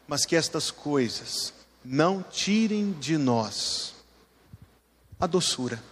mas 0.06 0.24
que 0.24 0.36
estas 0.36 0.70
coisas 0.70 1.52
não 1.84 2.22
tirem 2.22 2.92
de 2.92 3.18
nós 3.18 3.94
a 5.18 5.26
doçura, 5.26 5.82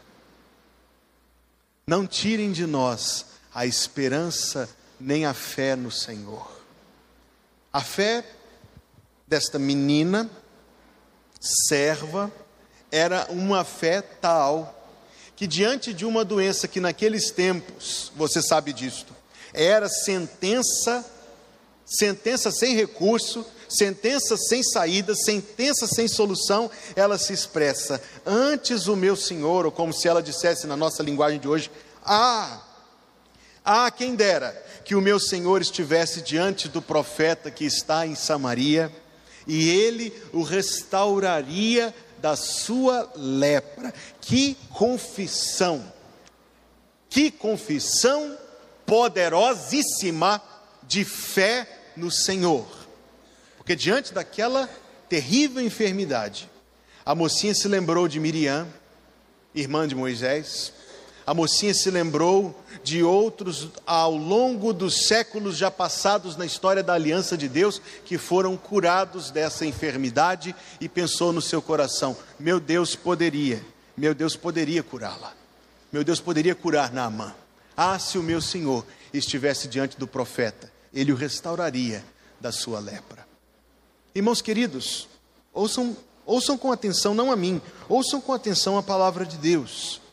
não 1.86 2.06
tirem 2.06 2.52
de 2.52 2.66
nós 2.66 3.26
a 3.52 3.66
esperança 3.66 4.68
nem 4.98 5.26
a 5.26 5.34
fé 5.34 5.76
no 5.76 5.90
Senhor. 5.90 6.50
A 7.72 7.80
fé 7.80 8.24
desta 9.26 9.58
menina, 9.58 10.30
serva, 11.40 12.32
era 12.90 13.26
uma 13.30 13.64
fé 13.64 14.00
tal 14.00 14.83
que, 15.44 15.46
diante 15.46 15.92
de 15.92 16.06
uma 16.06 16.24
doença 16.24 16.66
que 16.66 16.80
naqueles 16.80 17.30
tempos, 17.30 18.10
você 18.16 18.40
sabe 18.40 18.72
disto, 18.72 19.14
era 19.52 19.90
sentença, 19.90 21.04
sentença 21.84 22.50
sem 22.50 22.74
recurso, 22.74 23.44
sentença 23.68 24.38
sem 24.38 24.62
saída, 24.62 25.14
sentença 25.14 25.86
sem 25.86 26.08
solução, 26.08 26.70
ela 26.96 27.18
se 27.18 27.34
expressa: 27.34 28.00
Antes 28.24 28.86
o 28.86 28.96
meu 28.96 29.14
Senhor, 29.14 29.66
ou 29.66 29.72
como 29.72 29.92
se 29.92 30.08
ela 30.08 30.22
dissesse 30.22 30.66
na 30.66 30.78
nossa 30.78 31.02
linguagem 31.02 31.38
de 31.38 31.46
hoje, 31.46 31.70
ah, 32.02 32.62
ah, 33.62 33.90
quem 33.90 34.14
dera 34.14 34.50
que 34.82 34.94
o 34.94 35.02
meu 35.02 35.20
Senhor 35.20 35.60
estivesse 35.60 36.22
diante 36.22 36.68
do 36.68 36.80
profeta 36.80 37.50
que 37.50 37.66
está 37.66 38.06
em 38.06 38.14
Samaria 38.14 38.90
e 39.46 39.68
ele 39.68 40.10
o 40.32 40.42
restauraria 40.42 41.94
da 42.24 42.36
sua 42.36 43.12
lepra. 43.14 43.92
Que 44.18 44.56
confissão! 44.70 45.92
Que 47.10 47.30
confissão 47.30 48.38
poderosíssima 48.86 50.42
de 50.84 51.04
fé 51.04 51.68
no 51.94 52.10
Senhor. 52.10 52.66
Porque 53.58 53.76
diante 53.76 54.14
daquela 54.14 54.66
terrível 55.06 55.62
enfermidade, 55.62 56.48
a 57.04 57.14
mocinha 57.14 57.54
se 57.54 57.68
lembrou 57.68 58.08
de 58.08 58.18
Miriam, 58.18 58.66
irmã 59.54 59.86
de 59.86 59.94
Moisés, 59.94 60.72
a 61.26 61.32
mocinha 61.32 61.72
se 61.72 61.90
lembrou 61.90 62.54
de 62.82 63.02
outros 63.02 63.68
ao 63.86 64.14
longo 64.14 64.72
dos 64.72 65.06
séculos 65.06 65.56
já 65.56 65.70
passados 65.70 66.36
na 66.36 66.44
história 66.44 66.82
da 66.82 66.92
aliança 66.92 67.36
de 67.36 67.48
Deus 67.48 67.80
que 68.04 68.18
foram 68.18 68.56
curados 68.56 69.30
dessa 69.30 69.64
enfermidade 69.64 70.54
e 70.80 70.88
pensou 70.88 71.32
no 71.32 71.40
seu 71.40 71.62
coração: 71.62 72.16
meu 72.38 72.60
Deus 72.60 72.94
poderia, 72.94 73.64
meu 73.96 74.14
Deus 74.14 74.36
poderia 74.36 74.82
curá-la, 74.82 75.32
meu 75.90 76.04
Deus 76.04 76.20
poderia 76.20 76.54
curar 76.54 76.92
Naamã. 76.92 77.34
Ah, 77.76 77.98
se 77.98 78.18
o 78.18 78.22
meu 78.22 78.40
Senhor 78.40 78.84
estivesse 79.12 79.66
diante 79.66 79.98
do 79.98 80.06
profeta, 80.06 80.70
ele 80.92 81.12
o 81.12 81.16
restauraria 81.16 82.04
da 82.40 82.52
sua 82.52 82.78
lepra. 82.78 83.26
Irmãos 84.14 84.40
queridos, 84.40 85.08
ouçam, 85.52 85.96
ouçam 86.24 86.56
com 86.56 86.70
atenção, 86.70 87.14
não 87.14 87.32
a 87.32 87.36
mim, 87.36 87.60
ouçam 87.88 88.20
com 88.20 88.32
atenção 88.32 88.76
a 88.76 88.82
palavra 88.82 89.24
de 89.24 89.36
Deus. 89.38 90.03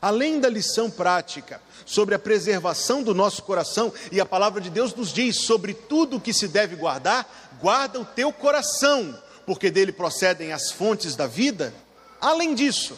Além 0.00 0.40
da 0.40 0.48
lição 0.48 0.90
prática 0.90 1.60
sobre 1.84 2.14
a 2.14 2.18
preservação 2.18 3.02
do 3.02 3.14
nosso 3.14 3.42
coração, 3.42 3.92
e 4.10 4.20
a 4.20 4.26
palavra 4.26 4.60
de 4.60 4.70
Deus 4.70 4.94
nos 4.94 5.12
diz 5.12 5.40
sobre 5.42 5.72
tudo 5.72 6.16
o 6.16 6.20
que 6.20 6.32
se 6.32 6.48
deve 6.48 6.76
guardar, 6.76 7.50
guarda 7.60 8.00
o 8.00 8.04
teu 8.04 8.32
coração, 8.32 9.16
porque 9.44 9.70
dele 9.70 9.92
procedem 9.92 10.52
as 10.52 10.70
fontes 10.70 11.16
da 11.16 11.26
vida. 11.26 11.72
Além 12.20 12.54
disso, 12.54 12.94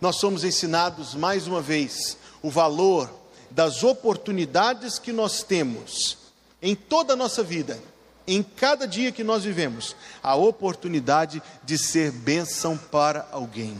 nós 0.00 0.16
somos 0.16 0.44
ensinados 0.44 1.14
mais 1.14 1.46
uma 1.46 1.60
vez 1.60 2.16
o 2.42 2.50
valor 2.50 3.10
das 3.50 3.82
oportunidades 3.82 4.98
que 4.98 5.12
nós 5.12 5.42
temos 5.42 6.18
em 6.62 6.74
toda 6.74 7.14
a 7.14 7.16
nossa 7.16 7.42
vida, 7.42 7.78
em 8.26 8.42
cada 8.42 8.86
dia 8.86 9.10
que 9.10 9.24
nós 9.24 9.44
vivemos, 9.44 9.96
a 10.22 10.34
oportunidade 10.36 11.42
de 11.64 11.76
ser 11.76 12.12
bênção 12.12 12.76
para 12.76 13.28
alguém. 13.32 13.78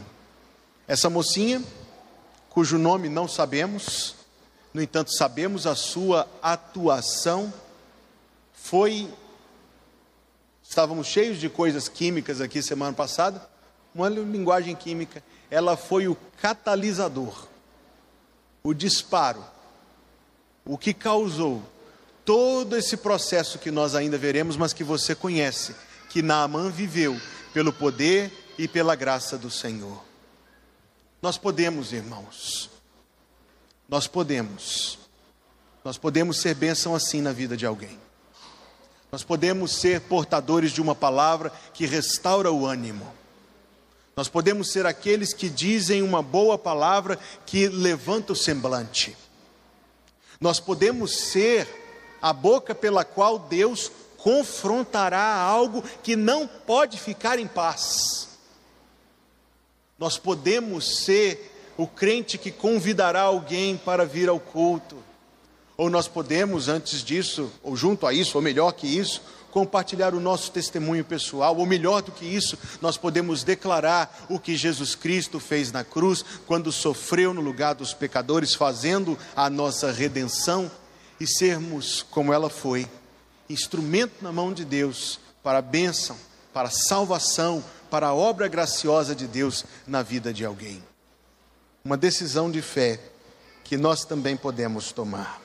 Essa 0.89 1.09
mocinha 1.09 1.63
cujo 2.51 2.77
nome 2.77 3.09
não 3.09 3.27
sabemos, 3.27 4.15
no 4.73 4.83
entanto, 4.83 5.13
sabemos 5.13 5.67
a 5.67 5.75
sua 5.75 6.29
atuação. 6.43 7.53
Foi. 8.53 9.09
Estávamos 10.63 11.09
cheios 11.09 11.39
de 11.39 11.49
coisas 11.49 11.89
químicas 11.89 12.41
aqui 12.41 12.63
semana 12.63 12.93
passada, 12.93 13.49
uma 13.93 14.09
linguagem 14.09 14.77
química. 14.77 15.23
Ela 15.51 15.77
foi 15.77 16.07
o 16.07 16.17
catalisador, 16.41 17.49
o 18.63 18.73
disparo, 18.73 19.45
o 20.65 20.79
que 20.79 20.95
causou 20.95 21.61
todo 22.25 22.77
esse 22.77 22.97
processo 22.97 23.59
que 23.59 23.73
nós 23.73 23.97
ainda 23.97 24.17
veremos, 24.17 24.57
mas 24.57 24.73
que 24.73 24.85
você 24.85 25.13
conhece, 25.13 25.75
que 26.09 26.23
Naamã 26.23 26.71
viveu 26.71 27.21
pelo 27.53 27.73
poder 27.73 28.33
e 28.57 28.69
pela 28.69 28.95
graça 28.95 29.37
do 29.37 29.51
Senhor. 29.51 30.10
Nós 31.23 31.37
podemos, 31.37 31.93
irmãos, 31.93 32.71
nós 33.89 34.07
podemos, 34.07 34.99
nós 35.85 35.99
podemos 35.99 36.39
ser 36.39 36.55
bênção 36.55 36.95
assim 36.95 37.21
na 37.21 37.33
vida 37.33 37.57
de 37.57 37.67
alguém. 37.67 37.99
Nós 39.13 39.23
podemos 39.23 39.73
ser 39.73 40.01
portadores 40.03 40.73
de 40.73 40.81
uma 40.81 40.95
palavra 40.95 41.53
que 41.75 41.85
restaura 41.85 42.51
o 42.51 42.65
ânimo. 42.65 43.13
Nós 44.17 44.29
podemos 44.29 44.71
ser 44.71 44.87
aqueles 44.87 45.35
que 45.35 45.49
dizem 45.49 46.03
uma 46.03 46.23
boa 46.23 46.57
palavra 46.57 47.19
que 47.45 47.69
levanta 47.69 48.33
o 48.33 48.37
semblante. 48.37 49.17
Nós 50.41 50.59
podemos 50.59 51.17
ser 51.17 51.69
a 52.23 52.33
boca 52.33 52.75
pela 52.75 53.05
qual 53.05 53.39
Deus 53.39 53.91
confrontará 54.17 55.37
algo 55.37 55.83
que 56.03 56.17
não 56.17 56.47
pode 56.47 56.99
ficar 56.99 57.39
em 57.39 57.47
paz. 57.47 58.30
Nós 60.01 60.17
podemos 60.17 61.05
ser 61.05 61.53
o 61.77 61.87
crente 61.87 62.39
que 62.39 62.51
convidará 62.51 63.21
alguém 63.21 63.77
para 63.77 64.07
vir 64.07 64.31
ao 64.31 64.41
culto. 64.41 64.97
Ou 65.77 65.91
nós 65.91 66.09
podemos, 66.09 66.69
antes 66.69 67.05
disso, 67.05 67.53
ou 67.63 67.77
junto 67.77 68.07
a 68.07 68.15
isso, 68.15 68.39
ou 68.39 68.43
melhor 68.43 68.73
que 68.73 68.87
isso, 68.87 69.21
compartilhar 69.51 70.15
o 70.15 70.21
nosso 70.21 70.51
testemunho 70.53 71.05
pessoal, 71.05 71.55
ou 71.55 71.67
melhor 71.67 72.01
do 72.01 72.13
que 72.13 72.25
isso, 72.25 72.57
nós 72.81 72.97
podemos 72.97 73.45
declarar 73.45 74.27
o 74.31 74.39
que 74.39 74.57
Jesus 74.57 74.95
Cristo 74.95 75.39
fez 75.39 75.71
na 75.71 75.85
cruz, 75.85 76.25
quando 76.47 76.73
sofreu 76.73 77.35
no 77.35 77.43
lugar 77.43 77.75
dos 77.75 77.93
pecadores, 77.93 78.55
fazendo 78.55 79.19
a 79.37 79.51
nossa 79.51 79.93
redenção, 79.93 80.71
e 81.21 81.27
sermos, 81.27 82.03
como 82.11 82.33
ela 82.33 82.49
foi, 82.49 82.89
instrumento 83.51 84.23
na 84.23 84.33
mão 84.33 84.51
de 84.51 84.65
Deus 84.65 85.21
para 85.43 85.59
a 85.59 85.63
bênção, 85.63 86.17
para 86.55 86.69
a 86.69 86.73
salvação, 86.73 87.63
para 87.91 88.09
a 88.09 88.15
obra 88.15 88.49
graciosa 88.49 89.15
de 89.15 89.27
Deus 89.27 89.65
na 89.87 90.03
vida 90.03 90.33
de 90.33 90.45
alguém. 90.45 90.83
Uma 91.85 91.97
decisão 91.97 92.51
de 92.51 92.63
fé 92.63 93.01
que 93.65 93.77
nós 93.77 94.05
também 94.05 94.37
podemos 94.37 94.93
tomar. 94.93 95.41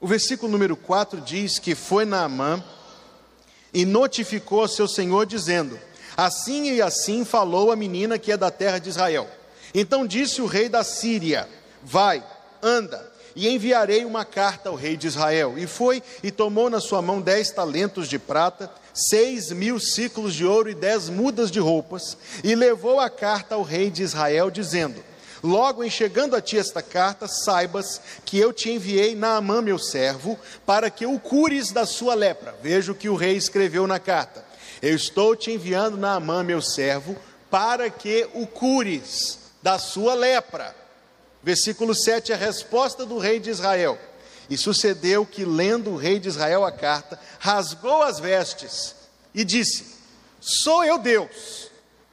O 0.00 0.06
versículo 0.06 0.50
número 0.50 0.76
4 0.76 1.20
diz 1.20 1.58
que 1.58 1.74
foi 1.74 2.04
Naamã 2.04 2.62
e 3.72 3.84
notificou 3.84 4.66
seu 4.66 4.88
senhor, 4.88 5.26
dizendo: 5.26 5.78
Assim 6.16 6.72
e 6.72 6.82
assim 6.82 7.24
falou 7.24 7.70
a 7.70 7.76
menina 7.76 8.18
que 8.18 8.32
é 8.32 8.36
da 8.36 8.50
terra 8.50 8.78
de 8.78 8.88
Israel. 8.88 9.28
Então 9.74 10.06
disse 10.06 10.42
o 10.42 10.46
rei 10.46 10.68
da 10.68 10.82
Síria: 10.82 11.48
Vai, 11.82 12.22
anda, 12.62 13.12
e 13.34 13.48
enviarei 13.48 14.04
uma 14.04 14.24
carta 14.24 14.68
ao 14.68 14.74
rei 14.74 14.96
de 14.96 15.06
Israel. 15.06 15.54
E 15.56 15.66
foi 15.66 16.02
e 16.22 16.30
tomou 16.30 16.68
na 16.68 16.80
sua 16.80 17.00
mão 17.00 17.20
dez 17.20 17.50
talentos 17.50 18.08
de 18.08 18.18
prata 18.18 18.70
seis 18.94 19.50
mil 19.50 19.78
ciclos 19.80 20.34
de 20.34 20.44
ouro 20.44 20.68
e 20.68 20.74
dez 20.74 21.08
mudas 21.08 21.50
de 21.50 21.58
roupas, 21.58 22.16
e 22.42 22.54
levou 22.54 23.00
a 23.00 23.08
carta 23.08 23.54
ao 23.54 23.62
rei 23.62 23.90
de 23.90 24.02
Israel, 24.02 24.50
dizendo: 24.50 25.02
Logo 25.42 25.82
em 25.82 25.90
chegando 25.90 26.36
a 26.36 26.40
ti 26.40 26.56
esta 26.56 26.80
carta, 26.80 27.26
saibas 27.26 28.00
que 28.24 28.38
eu 28.38 28.52
te 28.52 28.70
enviei 28.70 29.16
Naamã, 29.16 29.60
meu 29.60 29.78
servo, 29.78 30.38
para 30.64 30.88
que 30.88 31.04
o 31.04 31.18
cures 31.18 31.72
da 31.72 31.84
sua 31.84 32.14
lepra. 32.14 32.54
Veja 32.62 32.92
o 32.92 32.94
que 32.94 33.08
o 33.08 33.16
rei 33.16 33.36
escreveu 33.36 33.86
na 33.86 33.98
carta. 33.98 34.44
Eu 34.80 34.94
estou 34.94 35.34
te 35.34 35.50
enviando 35.50 35.96
Naamã, 35.96 36.44
meu 36.44 36.62
servo, 36.62 37.16
para 37.50 37.90
que 37.90 38.28
o 38.34 38.46
cures 38.46 39.38
da 39.60 39.78
sua 39.78 40.14
lepra. 40.14 40.74
Versículo 41.42 41.92
7, 41.92 42.32
a 42.32 42.36
resposta 42.36 43.04
do 43.04 43.18
rei 43.18 43.40
de 43.40 43.50
Israel. 43.50 43.98
E 44.50 44.56
sucedeu 44.56 45.24
que, 45.24 45.44
lendo 45.44 45.90
o 45.90 45.96
rei 45.96 46.18
de 46.18 46.28
Israel 46.28 46.64
a 46.64 46.72
carta, 46.72 47.18
rasgou 47.38 48.02
as 48.02 48.18
vestes 48.18 48.94
e 49.34 49.44
disse: 49.44 49.96
Sou 50.40 50.84
eu 50.84 50.98
Deus, 50.98 51.70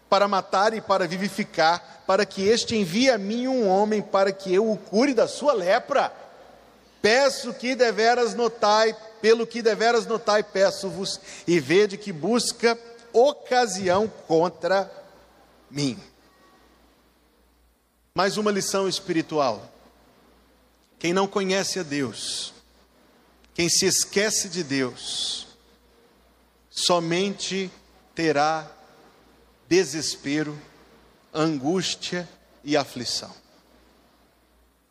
para 0.09 0.27
matar 0.27 0.73
e 0.73 0.81
para 0.81 1.07
vivificar, 1.07 2.03
para 2.05 2.25
que 2.25 2.47
este 2.47 2.75
envie 2.75 3.09
a 3.09 3.17
mim 3.17 3.47
um 3.47 3.67
homem 3.67 4.01
para 4.01 4.31
que 4.31 4.53
eu 4.53 4.71
o 4.71 4.77
cure 4.77 5.13
da 5.13 5.27
sua 5.27 5.53
lepra. 5.53 6.13
Peço 7.01 7.53
que 7.53 7.75
deveras 7.75 8.33
notai, 8.33 8.95
pelo 9.21 9.47
que 9.47 9.61
deveras 9.61 10.05
notai, 10.05 10.43
peço-vos, 10.43 11.19
e 11.47 11.59
vede 11.59 11.97
que 11.97 12.11
busca 12.11 12.77
ocasião 13.13 14.11
contra 14.27 14.91
mim. 15.69 15.97
Mais 18.13 18.37
uma 18.37 18.51
lição 18.51 18.87
espiritual. 18.87 19.63
Quem 20.99 21.13
não 21.13 21.25
conhece 21.25 21.79
a 21.79 21.83
Deus, 21.83 22.53
quem 23.53 23.69
se 23.69 23.85
esquece 23.85 24.49
de 24.49 24.63
Deus, 24.63 25.47
somente 26.69 27.71
terá 28.13 28.69
desespero, 29.67 30.59
angústia 31.33 32.27
e 32.63 32.75
aflição. 32.75 33.33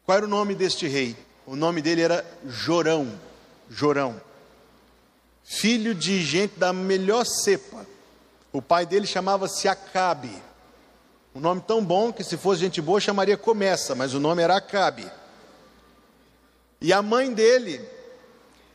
Qual 0.05 0.16
era 0.16 0.25
o 0.25 0.29
nome 0.29 0.55
deste 0.55 0.88
rei? 0.88 1.14
O 1.47 1.55
nome 1.55 1.83
dele 1.83 2.01
era 2.01 2.25
Jorão. 2.47 3.18
Jorão. 3.68 4.18
Filho 5.44 5.94
de 5.94 6.23
gente 6.23 6.59
da 6.59 6.73
melhor 6.73 7.27
cepa. 7.27 7.87
O 8.53 8.62
pai 8.62 8.87
dele 8.87 9.07
chamava-se 9.07 9.68
Acabe. 9.68 10.31
Um 11.35 11.40
nome 11.40 11.61
tão 11.61 11.85
bom 11.85 12.12
que 12.12 12.25
se 12.25 12.37
fosse 12.37 12.61
gente 12.61 12.81
boa 12.81 13.01
chamaria 13.01 13.37
Começa, 13.37 13.94
mas 13.94 14.14
o 14.14 14.21
nome 14.21 14.42
era 14.42 14.57
Acabe. 14.57 15.11
E 16.81 16.93
a 16.93 17.03
mãe 17.03 17.33
dele 17.33 17.81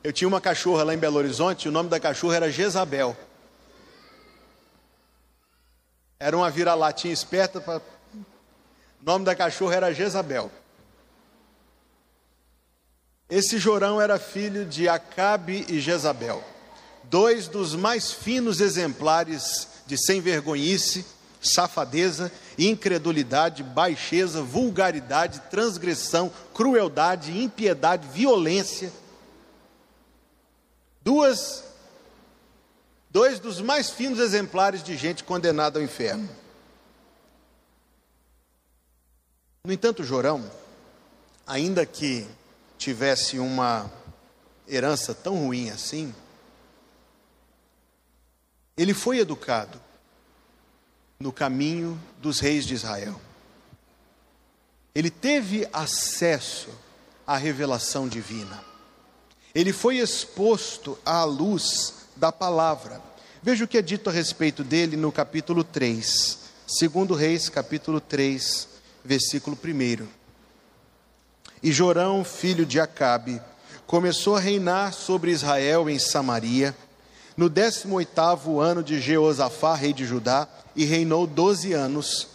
Eu 0.04 0.12
tinha 0.12 0.28
uma 0.28 0.42
cachorra 0.42 0.84
lá 0.84 0.94
em 0.94 0.98
Belo 0.98 1.18
Horizonte, 1.18 1.70
o 1.70 1.72
nome 1.72 1.90
da 1.90 2.00
cachorra 2.00 2.36
era 2.36 2.52
Jezabel. 2.52 3.16
Era 6.20 6.36
uma 6.36 6.50
vira-latinha 6.50 7.14
esperta. 7.14 7.62
Pra... 7.62 7.78
O 7.78 9.06
nome 9.06 9.24
da 9.26 9.36
cachorra 9.36 9.76
era 9.76 9.94
Jezabel. 9.94 10.52
Esse 13.30 13.58
Jorão 13.58 14.00
era 14.00 14.20
filho 14.20 14.66
de 14.66 14.88
Acabe 14.88 15.66
e 15.68 15.80
Jezabel, 15.80 16.44
dois 17.06 17.48
dos 17.48 17.74
mais 17.74 18.12
finos 18.12 18.62
exemplares 18.62 19.68
de 19.88 19.98
sem 19.98 20.22
vergonhice, 20.22 21.06
safadeza, 21.44 22.32
incredulidade, 22.58 23.62
baixeza, 23.64 24.42
vulgaridade, 24.42 25.42
transgressão, 25.50 26.32
crueldade, 26.54 27.38
impiedade, 27.38 28.08
violência. 28.08 28.92
Duas 31.02 31.64
dois 33.10 33.40
dos 33.40 33.62
mais 33.62 33.92
finos 33.92 34.20
exemplares 34.20 34.82
de 34.84 34.98
gente 34.98 35.24
condenada 35.24 35.78
ao 35.78 35.86
inferno. 35.86 36.28
No 39.64 39.72
entanto, 39.72 40.04
Jorão, 40.04 40.50
ainda 41.46 41.86
que 41.86 42.28
tivesse 42.78 43.38
uma 43.38 43.90
herança 44.68 45.14
tão 45.14 45.46
ruim 45.46 45.70
assim, 45.70 46.14
ele 48.76 48.94
foi 48.94 49.20
educado 49.20 49.80
no 51.24 51.32
caminho 51.32 51.98
dos 52.22 52.42
reis 52.42 52.66
de 52.66 52.74
Israel. 52.74 53.20
Ele 54.94 55.10
teve 55.10 55.66
acesso 55.72 56.68
à 57.26 57.38
revelação 57.38 58.10
divina. 58.10 58.62
Ele 59.56 59.72
foi 59.72 60.00
exposto 60.00 61.00
à 61.06 61.24
luz 61.24 62.08
da 62.18 62.30
palavra. 62.30 63.02
Veja 63.42 63.64
o 63.64 63.68
que 63.70 63.78
é 63.78 63.82
dito 63.82 64.10
a 64.10 64.14
respeito 64.14 64.66
dele 64.66 64.98
no 64.98 65.14
capítulo 65.14 65.64
3, 65.64 66.40
segundo 66.68 67.14
Reis, 67.14 67.48
capítulo 67.48 68.02
3, 68.02 68.68
versículo 69.06 69.58
1. 69.64 70.06
E 71.64 71.72
Jorão, 71.72 72.26
filho 72.26 72.66
de 72.66 72.82
Acabe, 72.82 73.42
começou 73.88 74.36
a 74.36 74.42
reinar 74.42 74.92
sobre 74.92 75.32
Israel 75.32 75.90
em 75.90 75.98
Samaria, 75.98 76.76
no 77.36 77.50
18º 77.50 78.60
ano 78.60 78.84
de 78.84 79.00
Jeosafá, 79.00 79.76
rei 79.76 79.94
de 79.94 80.06
Judá, 80.06 80.48
e 80.76 80.86
reinou 80.86 81.26
doze 81.26 81.74
anos. 81.74 82.28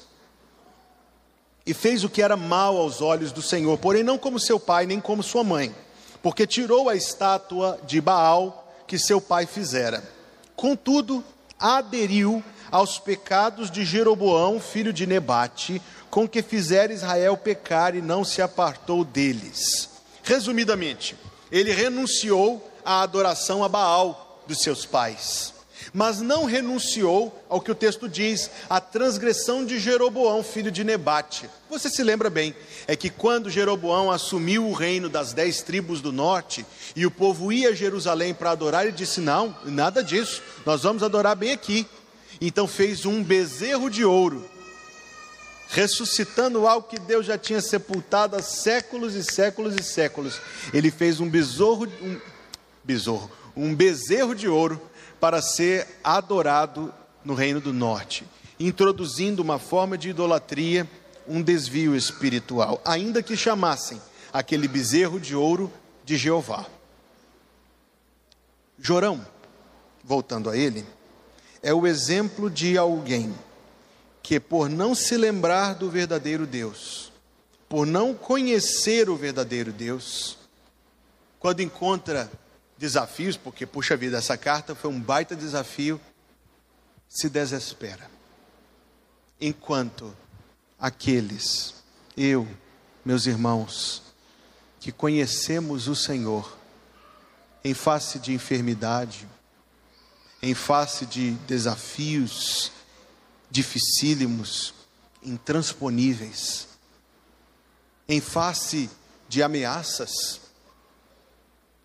E 1.67 1.75
fez 1.75 2.03
o 2.03 2.09
que 2.09 2.23
era 2.23 2.37
mal 2.37 2.77
aos 2.77 3.03
olhos 3.03 3.31
do 3.31 3.43
Senhor, 3.43 3.79
porém 3.79 4.03
não 4.03 4.19
como 4.19 4.41
seu 4.41 4.59
pai, 4.59 4.87
nem 4.87 5.01
como 5.01 5.23
sua 5.23 5.45
mãe, 5.45 5.75
porque 6.23 6.47
tirou 6.47 6.89
a 6.89 6.97
estátua 6.97 7.79
de 7.87 8.01
Baal 8.01 8.67
que 8.87 8.99
seu 8.99 9.21
pai 9.21 9.47
fizera. 9.47 10.03
Contudo, 10.57 11.23
aderiu 11.59 12.43
aos 12.71 12.99
pecados 12.99 13.71
de 13.71 13.85
Jeroboão, 13.85 14.59
filho 14.61 14.93
de 14.93 15.07
Nebate, 15.07 15.81
com 16.11 16.27
que 16.27 16.43
fizera 16.43 16.93
Israel 16.93 17.37
pecar 17.37 17.95
e 17.95 18.01
não 18.01 18.25
se 18.25 18.41
apartou 18.41 19.05
deles. 19.05 19.91
Resumidamente, 20.23 21.17
ele 21.51 21.73
renunciou 21.73 22.67
à 22.85 23.03
adoração 23.03 23.63
a 23.63 23.69
Baal 23.69 24.28
dos 24.49 24.63
seus 24.63 24.85
pais, 24.85 25.53
mas 25.93 26.21
não 26.21 26.45
renunciou 26.45 27.45
ao 27.49 27.61
que 27.61 27.71
o 27.71 27.75
texto 27.75 28.09
diz, 28.09 28.51
a 28.69 28.81
transgressão 28.81 29.65
de 29.65 29.79
Jeroboão, 29.79 30.43
filho 30.43 30.73
de 30.73 30.83
Nebate. 30.83 31.49
Você 31.71 31.89
se 31.89 32.03
lembra 32.03 32.29
bem, 32.29 32.55
é 32.87 32.97
que 32.97 33.11
quando 33.11 33.51
Jeroboão 33.51 34.11
assumiu 34.11 34.67
o 34.67 34.73
reino 34.73 35.09
das 35.09 35.33
dez 35.33 35.63
tribos 35.63 36.01
do 36.01 36.11
norte 36.11 36.67
e 36.97 37.07
o 37.07 37.11
povo 37.11 37.53
ia 37.53 37.69
a 37.69 37.75
Jerusalém 37.75 38.35
para 38.35 38.51
adorar, 38.51 38.85
ele 38.85 38.97
disse: 38.97 39.21
Não, 39.21 39.55
nada 39.65 40.03
disso, 40.03 40.43
nós 40.67 40.83
vamos 40.83 41.03
adorar 41.03 41.37
bem 41.37 41.53
aqui. 41.53 41.87
Então 42.41 42.67
fez 42.67 43.05
um 43.05 43.23
bezerro 43.23 43.91
de 43.91 44.05
ouro 44.05 44.49
ressuscitando 45.69 46.67
algo 46.67 46.89
que 46.89 46.99
Deus 46.99 47.27
já 47.27 47.37
tinha 47.37 47.61
sepultado 47.61 48.37
há 48.37 48.43
séculos 48.43 49.15
e 49.15 49.23
séculos 49.23 49.75
e 49.77 49.83
séculos. 49.83 50.41
Ele 50.73 50.91
fez 50.91 51.21
um 51.21 51.29
besouro, 51.29 51.93
um 52.01 52.19
besouro, 52.83 53.31
um 53.59 53.75
bezerro 53.75 54.37
de 54.37 54.47
ouro 54.47 54.81
para 55.19 55.43
ser 55.43 55.99
adorado 56.05 56.95
no 57.25 57.35
reino 57.35 57.61
do 57.61 57.73
norte, 57.73 58.25
introduzindo 58.59 59.43
uma 59.43 59.59
forma 59.59 59.99
de 59.99 60.11
idolatria, 60.11 60.89
um 61.27 61.43
desvio 61.43 61.97
espiritual, 61.97 62.81
ainda 62.85 63.21
que 63.21 63.37
chamassem 63.37 64.01
aquele 64.33 64.69
bezerro 64.69 65.19
de 65.19 65.35
ouro 65.35 65.73
de 66.05 66.17
Jeová. 66.17 66.67
Jorão, 68.79 69.27
voltando 70.05 70.49
a 70.49 70.57
ele, 70.57 70.87
é 71.61 71.75
o 71.75 71.85
exemplo 71.85 72.49
de 72.49 72.79
alguém 72.79 73.35
que 74.23 74.39
por 74.39 74.71
não 74.71 74.95
se 74.95 75.17
lembrar 75.17 75.75
do 75.75 75.91
verdadeiro 75.91 76.47
Deus, 76.47 77.13
por 77.69 77.85
não 77.85 78.15
conhecer 78.15 79.11
o 79.11 79.17
verdadeiro 79.17 79.73
Deus, 79.73 80.39
quando 81.41 81.61
encontra 81.61 82.31
desafios, 82.79 83.37
porque, 83.37 83.67
puxa 83.67 83.97
vida, 83.97 84.19
essa 84.19 84.37
carta 84.37 84.75
foi 84.75 84.91
um 84.91 85.01
baita 85.01 85.35
desafio, 85.35 86.01
se 87.09 87.29
desespera. 87.29 88.09
Enquanto 89.41 90.17
aqueles, 90.79 91.75
eu, 92.17 92.47
meus 93.05 93.27
irmãos, 93.27 94.03
que 94.79 94.93
conhecemos 94.93 95.89
o 95.89 95.95
Senhor, 95.95 96.57
em 97.65 97.75
face 97.75 98.19
de 98.21 98.33
enfermidade, 98.33 99.29
em 100.41 100.55
face 100.55 101.05
de 101.05 101.33
desafios, 101.49 102.71
dificílimos, 103.51 104.73
intransponíveis, 105.23 106.69
em 108.09 108.21
face 108.21 108.89
de 109.29 109.43
ameaças, 109.43 110.41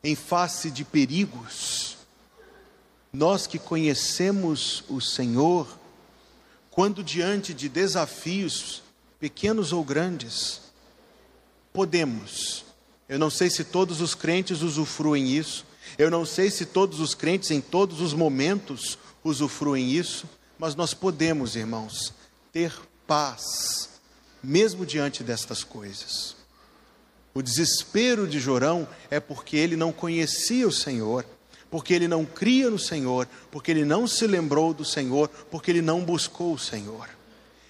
em 0.03 0.15
face 0.15 0.69
de 0.69 0.83
perigos, 0.83 1.97
nós 3.11 3.47
que 3.47 3.57
conhecemos 3.57 4.83
o 4.89 4.99
Senhor, 4.99 5.79
quando 6.69 7.03
diante 7.03 7.53
de 7.53 7.69
desafios, 7.69 8.81
pequenos 9.19 9.71
ou 9.71 9.83
grandes, 9.83 10.61
podemos, 11.71 12.65
eu 13.07 13.19
não 13.19 13.29
sei 13.29 13.49
se 13.49 13.63
todos 13.63 14.01
os 14.01 14.15
crentes 14.15 14.61
usufruem 14.61 15.29
isso, 15.29 15.65
eu 15.97 16.09
não 16.09 16.25
sei 16.25 16.49
se 16.49 16.65
todos 16.65 16.99
os 16.99 17.13
crentes 17.13 17.51
em 17.51 17.61
todos 17.61 18.01
os 18.01 18.13
momentos 18.13 18.97
usufruem 19.23 19.91
isso, 19.91 20.27
mas 20.57 20.75
nós 20.75 20.93
podemos, 20.93 21.55
irmãos, 21.55 22.13
ter 22.51 22.73
paz, 23.05 23.89
mesmo 24.43 24.85
diante 24.85 25.23
destas 25.23 25.63
coisas. 25.63 26.35
O 27.33 27.41
desespero 27.41 28.27
de 28.27 28.39
Jorão 28.39 28.87
é 29.09 29.19
porque 29.19 29.57
ele 29.57 29.75
não 29.75 29.91
conhecia 29.91 30.67
o 30.67 30.71
Senhor, 30.71 31.25
porque 31.71 31.93
ele 31.93 32.07
não 32.07 32.23
cria 32.23 32.69
no 32.69 32.77
Senhor, 32.77 33.27
porque 33.51 33.71
ele 33.71 33.83
não 33.83 34.05
se 34.05 34.27
lembrou 34.27 34.73
do 34.73 34.85
Senhor, 34.85 35.27
porque 35.49 35.71
ele 35.71 35.81
não 35.81 36.03
buscou 36.03 36.53
o 36.53 36.59
Senhor. 36.59 37.09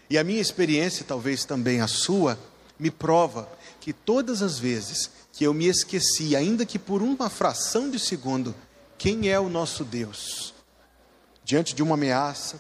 E 0.10 0.18
a 0.18 0.24
minha 0.24 0.42
experiência, 0.42 1.06
talvez 1.08 1.46
também 1.46 1.80
a 1.80 1.88
sua, 1.88 2.38
me 2.78 2.92
prova 2.92 3.50
que 3.80 3.94
todas 3.94 4.42
as 4.42 4.60
vezes 4.60 5.10
que 5.32 5.46
eu 5.46 5.54
me 5.54 5.68
esqueci, 5.68 6.36
ainda 6.36 6.66
que 6.66 6.78
por 6.78 7.02
uma 7.02 7.30
fração 7.30 7.90
de 7.90 7.98
segundo, 7.98 8.54
quem 8.98 9.30
é 9.30 9.40
o 9.40 9.50
nosso 9.50 9.86
Deus, 9.86 10.54
diante 11.44 11.74
de 11.74 11.82
uma 11.82 11.96
ameaça, 11.96 12.60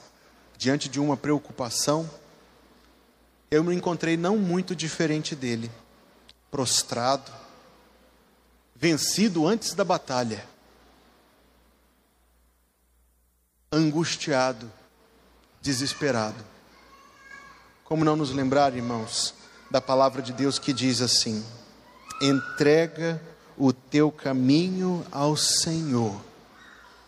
diante 0.58 0.88
de 0.88 1.00
uma 1.00 1.18
preocupação, 1.18 2.10
eu 3.52 3.63
me 3.63 3.76
encontrei 3.76 4.16
não 4.16 4.38
muito 4.38 4.76
diferente 4.76 5.36
dele, 5.36 5.70
prostrado, 6.54 7.32
vencido 8.76 9.48
antes 9.48 9.74
da 9.74 9.84
batalha, 9.84 10.48
angustiado, 13.72 14.72
desesperado. 15.60 16.46
Como 17.84 18.06
não 18.06 18.16
nos 18.16 18.30
lembrar, 18.30 18.76
irmãos, 18.76 19.34
da 19.72 19.82
palavra 19.82 20.22
de 20.22 20.32
Deus 20.32 20.60
que 20.60 20.72
diz 20.72 21.02
assim: 21.02 21.44
entrega 22.22 23.20
o 23.58 23.74
teu 23.74 24.12
caminho 24.12 25.04
ao 25.12 25.36
Senhor, 25.36 26.22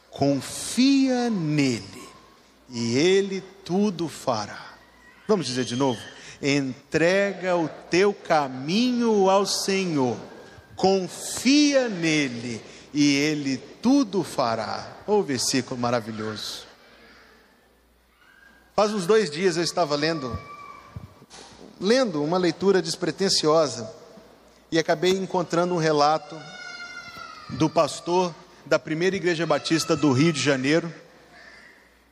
confia 0.10 1.30
nele 1.30 2.10
e 2.68 2.98
Ele 2.98 3.42
tudo 3.64 4.10
fará. 4.10 4.74
Vamos 5.28 5.46
dizer 5.46 5.66
de 5.66 5.76
novo? 5.76 6.15
Entrega 6.42 7.56
o 7.56 7.70
teu 7.90 8.14
caminho 8.14 9.30
ao 9.30 9.46
Senhor, 9.46 10.18
confia 10.76 11.88
nele 11.88 12.62
e 12.94 13.16
Ele 13.16 13.58
tudo 13.82 14.24
fará. 14.24 14.88
O 15.08 15.14
oh, 15.14 15.24
versículo 15.24 15.80
maravilhoso. 15.80 16.66
Faz 18.76 18.94
uns 18.94 19.06
dois 19.06 19.30
dias 19.30 19.56
eu 19.56 19.64
estava 19.64 19.96
lendo, 19.96 20.38
lendo 21.80 22.22
uma 22.24 22.38
leitura 22.38 22.82
despretensiosa 22.82 23.90
e 24.72 24.78
acabei 24.78 25.12
encontrando 25.12 25.74
um 25.74 25.78
relato 25.78 26.36
do 27.52 27.70
pastor 27.70 28.34
da 28.66 28.80
primeira 28.80 29.16
igreja 29.16 29.46
batista 29.46 29.96
do 29.96 30.12
Rio 30.12 30.34
de 30.34 30.42
Janeiro. 30.42 30.92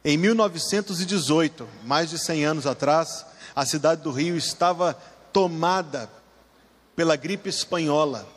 Em 0.05 0.17
1918, 0.17 1.67
mais 1.83 2.09
de 2.09 2.19
100 2.19 2.45
anos 2.45 2.67
atrás, 2.67 3.25
a 3.55 3.65
cidade 3.65 4.01
do 4.01 4.11
Rio 4.11 4.37
estava 4.37 4.97
tomada 5.31 6.09
pela 6.95 7.15
gripe 7.15 7.49
espanhola. 7.49 8.27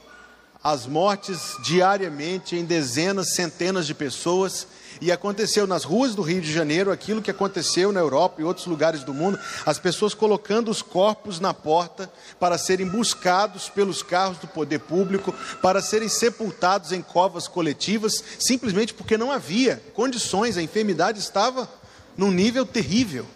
As 0.62 0.86
mortes 0.86 1.56
diariamente 1.62 2.56
em 2.56 2.64
dezenas, 2.64 3.34
centenas 3.34 3.86
de 3.86 3.94
pessoas 3.94 4.66
e 5.00 5.12
aconteceu 5.12 5.66
nas 5.66 5.84
ruas 5.84 6.14
do 6.14 6.22
Rio 6.22 6.40
de 6.40 6.52
Janeiro 6.52 6.90
aquilo 6.90 7.22
que 7.22 7.30
aconteceu 7.30 7.92
na 7.92 8.00
Europa 8.00 8.40
e 8.40 8.44
outros 8.44 8.66
lugares 8.66 9.04
do 9.04 9.14
mundo, 9.14 9.38
as 9.64 9.78
pessoas 9.78 10.14
colocando 10.14 10.70
os 10.70 10.82
corpos 10.82 11.38
na 11.38 11.54
porta 11.54 12.10
para 12.40 12.58
serem 12.58 12.88
buscados 12.88 13.68
pelos 13.68 14.02
carros 14.02 14.38
do 14.38 14.48
poder 14.48 14.80
público, 14.80 15.32
para 15.62 15.80
serem 15.80 16.08
sepultados 16.08 16.90
em 16.90 17.02
covas 17.02 17.46
coletivas, 17.46 18.22
simplesmente 18.38 18.94
porque 18.94 19.16
não 19.16 19.30
havia 19.30 19.82
condições, 19.94 20.56
a 20.56 20.62
enfermidade 20.62 21.20
estava 21.20 21.68
num 22.16 22.30
nível 22.30 22.64
terrível. 22.66 23.26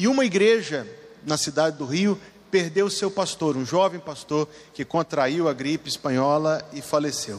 E 0.00 0.08
uma 0.08 0.24
igreja 0.24 0.88
na 1.26 1.36
cidade 1.36 1.76
do 1.76 1.84
Rio 1.84 2.18
perdeu 2.50 2.88
seu 2.88 3.10
pastor, 3.10 3.54
um 3.54 3.66
jovem 3.66 4.00
pastor 4.00 4.48
que 4.72 4.82
contraiu 4.82 5.46
a 5.46 5.52
gripe 5.52 5.90
espanhola 5.90 6.66
e 6.72 6.80
faleceu. 6.80 7.38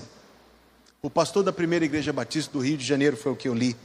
O 1.01 1.09
pastor 1.09 1.43
da 1.43 1.51
primeira 1.51 1.85
igreja 1.85 2.13
batista 2.13 2.53
do 2.53 2.59
Rio 2.59 2.77
de 2.77 2.85
Janeiro 2.85 3.17
foi 3.17 3.31
o 3.31 3.35
que 3.35 3.47
eu 3.47 3.55
li. 3.55 3.75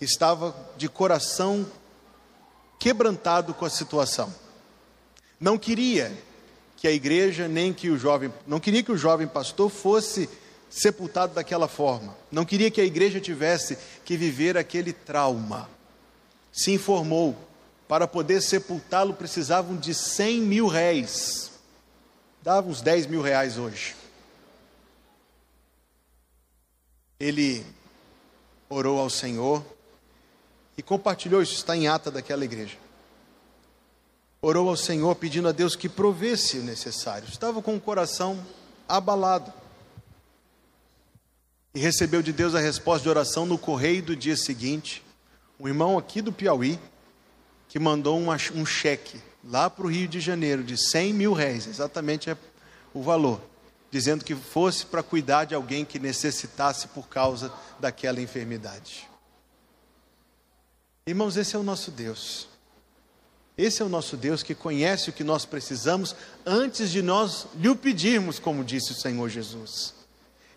Estava 0.00 0.56
de 0.78 0.88
coração 0.88 1.66
quebrantado 2.78 3.52
com 3.52 3.66
a 3.66 3.70
situação. 3.70 4.34
Não 5.38 5.58
queria 5.58 6.10
que 6.78 6.88
a 6.88 6.92
igreja 6.92 7.46
nem 7.46 7.70
que 7.70 7.90
o 7.90 7.98
jovem, 7.98 8.32
não 8.46 8.58
queria 8.58 8.82
que 8.82 8.92
o 8.92 8.96
jovem 8.96 9.28
pastor 9.28 9.68
fosse 9.68 10.26
sepultado 10.70 11.34
daquela 11.34 11.68
forma. 11.68 12.16
Não 12.32 12.46
queria 12.46 12.70
que 12.70 12.80
a 12.80 12.84
igreja 12.86 13.20
tivesse 13.20 13.76
que 14.06 14.16
viver 14.16 14.56
aquele 14.56 14.94
trauma. 14.94 15.68
Se 16.50 16.72
informou 16.72 17.45
para 17.88 18.06
poder 18.06 18.40
sepultá-lo 18.40 19.14
precisavam 19.14 19.76
de 19.76 19.94
100 19.94 20.40
mil 20.40 20.66
réis. 20.66 21.50
Dava 22.42 22.68
uns 22.68 22.80
10 22.80 23.06
mil 23.06 23.22
reais 23.22 23.58
hoje. 23.58 23.94
ele 27.18 27.64
orou 28.68 29.00
ao 29.00 29.10
Senhor 29.10 29.64
e 30.76 30.82
compartilhou, 30.82 31.42
isso 31.42 31.54
está 31.54 31.76
em 31.76 31.88
ata 31.88 32.10
daquela 32.10 32.44
igreja. 32.44 32.76
Orou 34.42 34.68
ao 34.68 34.76
Senhor 34.76 35.14
pedindo 35.16 35.48
a 35.48 35.52
Deus 35.52 35.74
que 35.74 35.88
provesse 35.88 36.58
o 36.58 36.62
necessário. 36.62 37.26
Estava 37.28 37.62
com 37.62 37.74
o 37.74 37.80
coração 37.80 38.44
abalado. 38.86 39.52
E 41.74 41.80
recebeu 41.80 42.22
de 42.22 42.32
Deus 42.32 42.54
a 42.54 42.60
resposta 42.60 43.02
de 43.02 43.08
oração 43.08 43.46
no 43.46 43.58
correio 43.58 44.02
do 44.02 44.14
dia 44.14 44.36
seguinte. 44.36 45.02
Um 45.58 45.66
irmão 45.66 45.96
aqui 45.96 46.20
do 46.20 46.32
Piauí 46.32 46.78
que 47.76 47.80
mandou 47.80 48.18
um, 48.18 48.64
cheque 48.64 49.20
lá 49.44 49.68
para 49.68 49.84
o 49.84 49.90
Rio 49.90 50.08
de 50.08 50.18
Janeiro 50.18 50.64
de 50.64 50.78
100 50.78 51.12
mil 51.12 51.34
réis, 51.34 51.66
exatamente 51.66 52.30
é 52.30 52.36
o 52.94 53.02
valor 53.02 53.38
dizendo 53.90 54.24
que 54.24 54.34
fosse 54.34 54.86
para 54.86 55.02
cuidar 55.02 55.44
de 55.44 55.54
alguém 55.54 55.84
que 55.84 55.98
necessitasse 55.98 56.88
por 56.88 57.06
causa 57.06 57.52
daquela 57.78 58.18
enfermidade. 58.18 59.06
Irmãos, 61.06 61.36
esse 61.36 61.54
é 61.54 61.58
o 61.58 61.62
nosso 61.62 61.90
Deus. 61.90 62.48
Esse 63.58 63.82
é 63.82 63.84
o 63.84 63.90
nosso 63.90 64.16
Deus 64.16 64.42
que 64.42 64.54
conhece 64.54 65.10
o 65.10 65.12
que 65.12 65.22
nós 65.22 65.44
precisamos 65.44 66.16
antes 66.46 66.90
de 66.90 67.02
nós 67.02 67.46
lhe 67.56 67.68
o 67.68 67.76
pedirmos, 67.76 68.38
como 68.38 68.64
disse 68.64 68.92
o 68.92 68.96
Senhor 68.96 69.28
Jesus. 69.28 69.92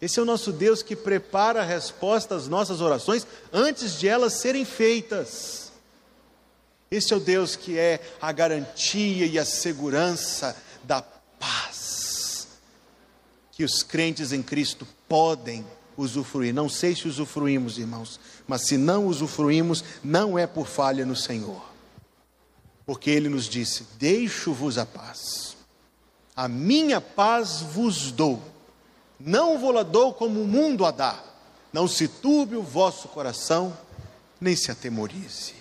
Esse 0.02 0.20
é 0.20 0.22
o 0.22 0.26
nosso 0.26 0.54
Deus 0.54 0.82
que 0.82 0.96
prepara 0.96 1.60
a 1.60 1.66
resposta 1.66 2.34
às 2.34 2.48
nossas 2.48 2.80
orações 2.80 3.28
antes 3.52 4.00
de 4.00 4.08
elas 4.08 4.40
serem 4.40 4.64
feitas. 4.64 5.69
Esse 6.92 7.14
é 7.14 7.18
o 7.18 7.20
Deus 7.20 7.56
que 7.56 7.78
é 7.78 8.00
a 8.22 8.32
garantia 8.32 9.26
e 9.26 9.38
a 9.38 9.46
segurança 9.46 10.56
da 10.84 11.02
paz 11.02 11.80
que 13.60 13.64
os 13.66 13.84
crentes 13.84 14.32
em 14.32 14.42
Cristo 14.42 14.88
podem 15.06 15.66
usufruir. 15.98 16.54
Não 16.54 16.70
sei 16.70 16.96
se 16.96 17.10
usufruímos, 17.10 17.78
irmãos, 17.78 18.18
mas 18.48 18.62
se 18.62 18.78
não 18.78 19.06
usufruímos, 19.06 19.84
não 20.02 20.40
é 20.40 20.48
por 20.48 20.66
falha 20.66 21.06
no 21.06 21.14
Senhor. 21.14 21.62
Porque 22.86 23.10
ele 23.10 23.28
nos 23.28 23.50
disse: 23.50 23.86
Deixo-vos 23.98 24.78
a 24.78 24.86
paz, 24.86 25.58
a 26.34 26.48
minha 26.48 27.02
paz 27.02 27.60
vos 27.60 28.14
dou, 28.14 28.42
não 29.20 29.60
vou-la 29.60 29.84
dou 29.84 30.14
como 30.14 30.42
o 30.42 30.48
mundo 30.48 30.86
a 30.86 30.92
dá. 30.92 31.22
Não 31.74 31.86
se 31.86 32.08
turbe 32.08 32.56
o 32.56 32.64
vosso 32.64 33.10
coração, 33.10 33.78
nem 34.40 34.56
se 34.56 34.72
atemorize. 34.72 35.59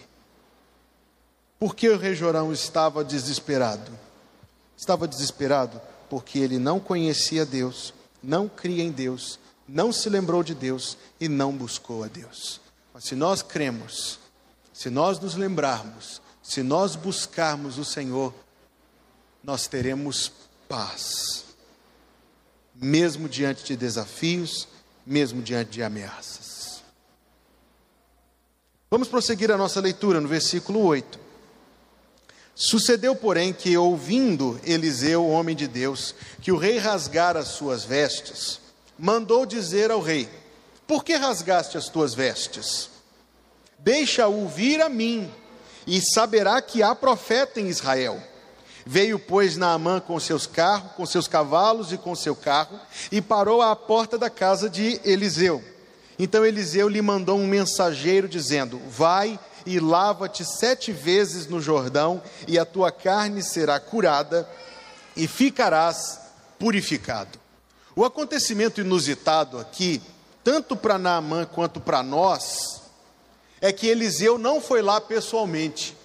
Porque 1.59 1.89
o 1.89 1.99
rei 1.99 2.15
Jorão 2.15 2.53
estava 2.53 3.05
desesperado? 3.05 3.91
Estava 4.77 5.09
desesperado 5.09 5.81
porque 6.09 6.39
ele 6.39 6.59
não 6.59 6.81
conhecia 6.81 7.45
Deus, 7.45 7.93
não 8.23 8.49
cria 8.49 8.83
em 8.83 8.91
Deus, 8.91 9.39
não 9.69 9.93
se 9.93 10.09
lembrou 10.09 10.43
de 10.43 10.55
Deus 10.55 10.97
e 11.21 11.29
não 11.29 11.53
buscou 11.53 12.05
a 12.05 12.07
Deus. 12.09 12.61
Mas 12.95 13.05
se 13.05 13.15
nós 13.15 13.43
cremos, 13.43 14.19
se 14.73 14.89
nós 14.89 15.19
nos 15.19 15.35
lembrarmos, 15.35 16.23
se 16.43 16.63
nós 16.63 16.97
buscarmos 16.97 17.77
o 17.77 17.85
Senhor, 17.85 18.33
nós 19.43 19.67
teremos 19.67 20.33
paz, 20.69 21.45
mesmo 22.75 23.29
diante 23.29 23.65
de 23.65 23.77
desafios, 23.77 24.67
mesmo 25.05 25.43
diante 25.43 25.73
de 25.73 25.83
ameaças. 25.83 26.83
Vamos 28.91 29.09
prosseguir 29.09 29.51
a 29.51 29.59
nossa 29.59 29.81
leitura 29.81 30.21
no 30.21 30.29
versículo 30.29 30.81
8. 30.81 31.28
Sucedeu, 32.61 33.15
porém, 33.15 33.53
que, 33.53 33.79
ouvindo 33.79 34.61
Eliseu, 34.65 35.25
homem 35.29 35.55
de 35.55 35.69
Deus, 35.69 36.13
que 36.43 36.51
o 36.51 36.57
rei 36.57 36.77
rasgara 36.77 37.39
as 37.39 37.47
suas 37.47 37.85
vestes, 37.85 38.59
mandou 38.99 39.47
dizer 39.47 39.93
ao 39.93 40.01
rei: 40.01 40.29
Por 40.85 41.05
que 41.05 41.15
rasgaste 41.15 41.79
as 41.79 41.89
tuas 41.89 42.15
vestes? 42.15 42.91
Deixa-o 43.79 44.49
vir 44.49 44.83
a 44.83 44.89
mim, 44.89 45.33
e 45.87 46.01
saberá 46.01 46.61
que 46.61 46.83
há 46.83 46.97
profeta 46.97 47.61
em 47.61 47.69
Israel. 47.69 48.21
Veio, 48.85 49.21
pois, 49.21 49.57
Naamã 49.57 50.01
com 50.01 50.19
seus 50.19 50.45
carros, 50.45 50.91
com 50.97 51.07
seus 51.07 51.29
cavalos 51.29 51.93
e 51.93 51.97
com 51.97 52.17
seu 52.17 52.35
carro, 52.35 52.81
e 53.13 53.21
parou 53.21 53.63
à 53.63 53.77
porta 53.77 54.19
da 54.19 54.29
casa 54.29 54.69
de 54.69 55.01
Eliseu. 55.05 55.63
Então 56.19 56.45
Eliseu 56.45 56.89
lhe 56.89 57.01
mandou 57.01 57.39
um 57.39 57.47
mensageiro, 57.47 58.27
dizendo: 58.27 58.81
Vai 58.89 59.39
e 59.67 59.79
lava-te 59.81 60.45
sete 60.45 60.93
vezes 60.93 61.47
no 61.47 61.61
Jordão, 61.61 62.23
e 62.47 62.59
a 62.59 62.65
tua 62.65 62.91
carne 62.91 63.43
será 63.43 63.79
curada, 63.79 64.49
e 65.17 65.27
ficarás 65.27 66.21
purificado. 66.59 67.39
O 67.95 68.05
acontecimento 68.05 68.81
inusitado 68.81 69.59
aqui, 69.59 70.01
tanto 70.45 70.77
para 70.77 70.99
Naamã 70.99 71.45
quanto 71.45 71.81
para 71.81 72.03
nós, 72.03 72.83
é 73.61 73.73
que 73.73 73.89
Eliseu 73.89 74.39
não 74.39 74.61
foi 74.61 74.83
lá 74.83 75.01
pessoalmente. 75.01 75.97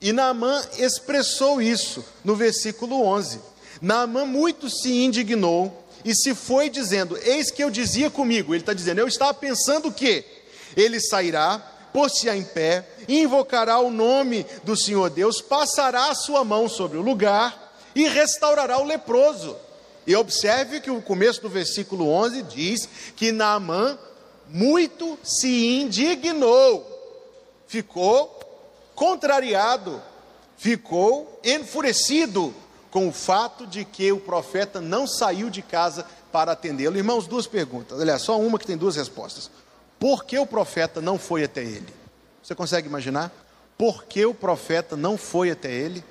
E 0.00 0.12
Naamã 0.12 0.62
expressou 0.78 1.60
isso 1.60 2.04
no 2.22 2.36
versículo 2.36 3.04
11. 3.04 3.40
Naamã 3.80 4.24
muito 4.24 4.70
se 4.70 4.92
indignou 4.92 5.84
e 6.04 6.14
se 6.14 6.34
foi 6.34 6.68
dizendo: 6.68 7.18
Eis 7.22 7.50
que 7.50 7.64
eu 7.64 7.70
dizia 7.70 8.10
comigo. 8.10 8.54
Ele 8.54 8.62
está 8.62 8.72
dizendo: 8.72 9.00
Eu 9.00 9.08
estava 9.08 9.34
pensando 9.34 9.90
que 9.90 10.24
ele 10.76 11.00
sairá, 11.00 11.60
pôr-se-á 11.94 12.36
em 12.36 12.42
pé, 12.42 12.84
invocará 13.08 13.78
o 13.78 13.88
nome 13.88 14.44
do 14.64 14.76
Senhor 14.76 15.08
Deus, 15.10 15.40
passará 15.40 16.10
a 16.10 16.14
sua 16.16 16.44
mão 16.44 16.68
sobre 16.68 16.98
o 16.98 17.02
lugar 17.02 17.72
e 17.94 18.08
restaurará 18.08 18.80
o 18.80 18.84
leproso. 18.84 19.56
E 20.04 20.16
observe 20.16 20.80
que 20.80 20.90
o 20.90 21.00
começo 21.00 21.40
do 21.40 21.48
versículo 21.48 22.10
11 22.10 22.42
diz 22.42 22.88
que 23.14 23.30
Naamã 23.30 23.96
muito 24.48 25.16
se 25.22 25.80
indignou, 25.80 26.84
ficou 27.68 28.40
contrariado, 28.96 30.02
ficou 30.56 31.40
enfurecido 31.44 32.52
com 32.90 33.06
o 33.06 33.12
fato 33.12 33.68
de 33.68 33.84
que 33.84 34.10
o 34.10 34.18
profeta 34.18 34.80
não 34.80 35.06
saiu 35.06 35.48
de 35.48 35.62
casa 35.62 36.04
para 36.32 36.52
atendê-lo. 36.52 36.96
Irmãos, 36.96 37.28
duas 37.28 37.46
perguntas, 37.46 38.00
aliás, 38.00 38.22
só 38.22 38.38
uma 38.38 38.58
que 38.58 38.66
tem 38.66 38.76
duas 38.76 38.96
respostas. 38.96 39.48
Por 40.04 40.26
que 40.26 40.38
o 40.38 40.44
profeta 40.44 41.00
não 41.00 41.18
foi 41.18 41.44
até 41.44 41.62
ele? 41.62 41.88
Você 42.42 42.54
consegue 42.54 42.86
imaginar? 42.86 43.32
Por 43.78 44.04
que 44.04 44.22
o 44.26 44.34
profeta 44.34 44.98
não 44.98 45.16
foi 45.16 45.50
até 45.50 45.72
ele? 45.72 46.04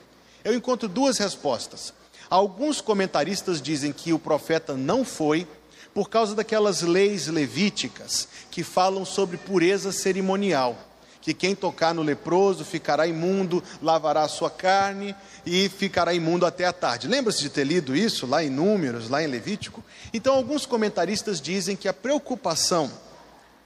Eu 0.43 0.55
encontro 0.55 0.89
duas 0.89 1.19
respostas. 1.19 1.93
Alguns 2.27 2.81
comentaristas 2.81 3.61
dizem 3.61 3.93
que 3.93 4.11
o 4.11 4.17
profeta 4.17 4.73
não 4.73 5.05
foi 5.05 5.47
por 5.93 6.09
causa 6.09 6.33
daquelas 6.33 6.81
leis 6.81 7.27
levíticas 7.27 8.27
que 8.49 8.63
falam 8.63 9.05
sobre 9.05 9.37
pureza 9.37 9.91
cerimonial, 9.91 10.75
que 11.21 11.31
quem 11.31 11.53
tocar 11.53 11.93
no 11.93 12.01
leproso 12.01 12.65
ficará 12.65 13.05
imundo, 13.05 13.63
lavará 13.79 14.23
a 14.23 14.27
sua 14.27 14.49
carne 14.49 15.15
e 15.45 15.69
ficará 15.69 16.15
imundo 16.15 16.47
até 16.47 16.65
a 16.65 16.73
tarde. 16.73 17.07
Lembra-se 17.07 17.43
de 17.43 17.49
ter 17.51 17.63
lido 17.63 17.95
isso 17.95 18.25
lá 18.25 18.43
em 18.43 18.49
Números, 18.49 19.07
lá 19.07 19.21
em 19.21 19.27
Levítico? 19.27 19.83
Então, 20.11 20.33
alguns 20.33 20.65
comentaristas 20.65 21.39
dizem 21.39 21.75
que 21.75 21.87
a 21.87 21.93
preocupação, 21.93 22.89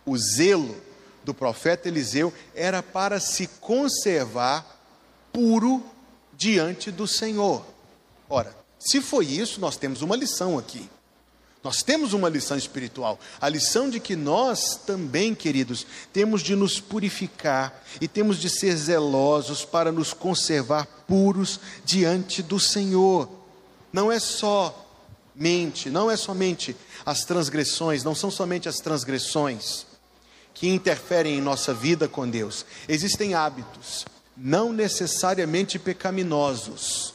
o 0.08 0.17
zelo 0.17 0.76
do 1.24 1.34
profeta 1.34 1.89
Eliseu 1.89 2.34
era 2.56 2.82
para 2.82 3.20
se 3.20 3.46
conservar 3.60 4.65
puro 5.34 5.84
diante 6.36 6.89
do 6.89 7.06
Senhor. 7.06 7.63
Ora, 8.30 8.56
se 8.80 9.02
foi 9.02 9.26
isso, 9.26 9.60
nós 9.60 9.76
temos 9.76 10.02
uma 10.02 10.15
lição 10.15 10.58
aqui. 10.58 10.89
Nós 11.62 11.84
temos 11.84 12.13
uma 12.13 12.30
lição 12.30 12.56
espiritual, 12.56 13.20
a 13.41 13.50
lição 13.50 13.89
de 13.89 14.00
que 14.00 14.15
nós 14.15 14.80
também, 14.86 15.36
queridos, 15.36 15.86
temos 16.13 16.41
de 16.41 16.56
nos 16.56 16.80
purificar 16.80 17.84
e 18.00 18.08
temos 18.08 18.39
de 18.39 18.50
ser 18.50 18.74
zelosos 18.78 19.65
para 19.65 19.91
nos 19.91 20.13
conservar 20.13 20.88
puros 21.06 21.60
diante 21.84 22.41
do 22.41 22.58
Senhor. 22.58 23.28
Não 23.91 24.10
é 24.10 24.20
só 24.20 24.86
mente, 25.36 25.89
não 25.89 26.10
é 26.10 26.15
somente 26.15 26.74
as 27.06 27.26
transgressões, 27.26 28.02
não 28.02 28.15
são 28.15 28.32
somente 28.32 28.70
as 28.70 28.78
transgressões 28.78 29.86
que 30.60 30.67
interferem 30.67 31.38
em 31.38 31.41
nossa 31.41 31.72
vida 31.72 32.08
com 32.08 32.28
Deus. 32.28 32.65
Existem 32.88 33.36
hábitos, 33.36 34.06
não 34.36 34.74
necessariamente 34.74 35.78
pecaminosos, 35.78 37.13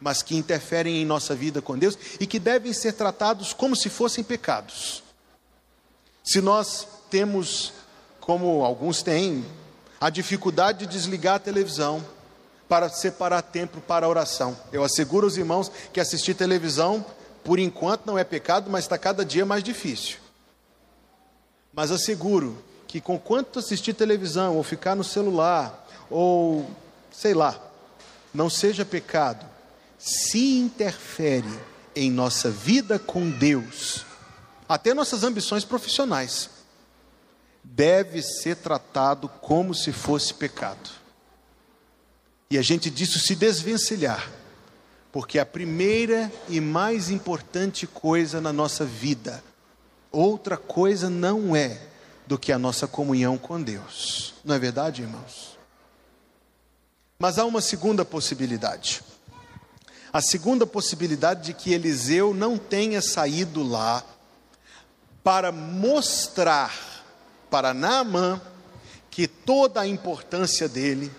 mas 0.00 0.22
que 0.22 0.36
interferem 0.36 1.00
em 1.00 1.04
nossa 1.04 1.34
vida 1.34 1.62
com 1.62 1.78
Deus 1.78 1.96
e 2.18 2.26
que 2.26 2.40
devem 2.40 2.72
ser 2.72 2.94
tratados 2.94 3.52
como 3.52 3.76
se 3.76 3.88
fossem 3.88 4.24
pecados. 4.24 5.04
Se 6.24 6.40
nós 6.40 6.86
temos, 7.08 7.72
como 8.20 8.64
alguns 8.64 9.02
têm, 9.02 9.44
a 10.00 10.10
dificuldade 10.10 10.80
de 10.80 10.92
desligar 10.92 11.36
a 11.36 11.40
televisão 11.40 12.04
para 12.68 12.88
separar 12.88 13.42
tempo 13.42 13.80
para 13.80 14.08
oração. 14.08 14.56
Eu 14.72 14.82
asseguro 14.82 15.26
aos 15.26 15.36
irmãos 15.36 15.70
que 15.92 16.00
assistir 16.00 16.34
televisão, 16.34 17.06
por 17.44 17.60
enquanto, 17.60 18.06
não 18.06 18.18
é 18.18 18.24
pecado, 18.24 18.68
mas 18.68 18.84
está 18.84 18.98
cada 18.98 19.24
dia 19.24 19.46
mais 19.46 19.62
difícil. 19.62 20.18
Mas 21.72 21.92
asseguro 21.92 22.69
que, 22.90 23.00
com 23.00 23.16
quanto 23.16 23.60
assistir 23.60 23.94
televisão, 23.94 24.56
ou 24.56 24.64
ficar 24.64 24.96
no 24.96 25.04
celular, 25.04 25.86
ou 26.10 26.68
sei 27.12 27.34
lá, 27.34 27.56
não 28.34 28.50
seja 28.50 28.84
pecado, 28.84 29.46
se 29.96 30.58
interfere 30.58 31.48
em 31.94 32.10
nossa 32.10 32.50
vida 32.50 32.98
com 32.98 33.30
Deus, 33.30 34.04
até 34.68 34.92
nossas 34.92 35.22
ambições 35.22 35.64
profissionais, 35.64 36.50
deve 37.62 38.22
ser 38.22 38.56
tratado 38.56 39.28
como 39.28 39.72
se 39.72 39.92
fosse 39.92 40.34
pecado. 40.34 40.90
E 42.50 42.58
a 42.58 42.62
gente 42.62 42.90
disso 42.90 43.20
se 43.20 43.36
desvencilhar, 43.36 44.28
porque 45.12 45.38
a 45.38 45.46
primeira 45.46 46.32
e 46.48 46.60
mais 46.60 47.08
importante 47.08 47.86
coisa 47.86 48.40
na 48.40 48.52
nossa 48.52 48.84
vida, 48.84 49.44
outra 50.10 50.56
coisa 50.56 51.08
não 51.08 51.54
é 51.54 51.89
do 52.30 52.38
que 52.38 52.52
a 52.52 52.58
nossa 52.60 52.86
comunhão 52.86 53.36
com 53.36 53.60
Deus. 53.60 54.34
Não 54.44 54.54
é 54.54 54.58
verdade, 54.60 55.02
irmãos? 55.02 55.58
Mas 57.18 57.40
há 57.40 57.44
uma 57.44 57.60
segunda 57.60 58.04
possibilidade. 58.04 59.02
A 60.12 60.20
segunda 60.20 60.64
possibilidade 60.64 61.46
de 61.46 61.52
que 61.52 61.72
Eliseu 61.72 62.32
não 62.32 62.56
tenha 62.56 63.02
saído 63.02 63.64
lá 63.64 64.04
para 65.24 65.50
mostrar 65.50 66.72
para 67.50 67.74
Naamã 67.74 68.40
que 69.10 69.26
toda 69.26 69.80
a 69.80 69.86
importância 69.88 70.68
dele, 70.68 71.10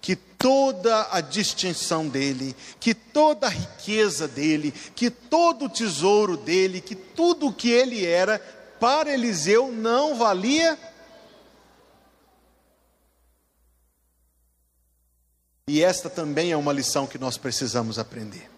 que 0.00 0.14
toda 0.14 1.08
a 1.10 1.20
distinção 1.20 2.06
dele, 2.08 2.54
que 2.78 2.94
toda 2.94 3.48
a 3.48 3.50
riqueza 3.50 4.28
dele, 4.28 4.72
que 4.94 5.10
todo 5.10 5.64
o 5.64 5.68
tesouro 5.68 6.36
dele, 6.36 6.80
que 6.80 6.94
tudo 6.94 7.48
o 7.48 7.52
que 7.52 7.70
ele 7.70 8.06
era, 8.06 8.40
para 8.80 9.12
Eliseu 9.12 9.70
não 9.70 10.16
valia 10.16 10.78
E 15.70 15.82
esta 15.84 16.10
também 16.10 16.50
é 16.50 16.56
uma 16.56 16.72
lição 16.72 17.06
que 17.06 17.16
nós 17.16 17.38
precisamos 17.38 17.96
aprender. 17.96 18.50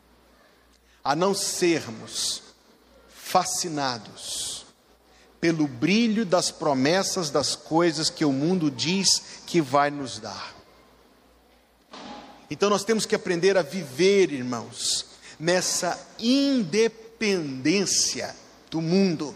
A 1.04 1.14
não 1.14 1.34
sermos 1.34 2.42
fascinados 3.14 4.64
pelo 5.38 5.68
brilho 5.68 6.24
das 6.24 6.50
promessas 6.50 7.28
das 7.28 7.54
coisas 7.54 8.08
que 8.08 8.24
o 8.24 8.32
mundo 8.32 8.70
diz 8.70 9.42
que 9.46 9.60
vai 9.60 9.90
nos 9.90 10.18
dar. 10.18 10.54
Então 12.50 12.70
nós 12.70 12.82
temos 12.82 13.04
que 13.04 13.14
aprender 13.14 13.58
a 13.58 13.62
viver, 13.62 14.32
irmãos, 14.32 15.04
nessa 15.38 16.00
independência 16.18 18.34
do 18.70 18.80
mundo 18.80 19.34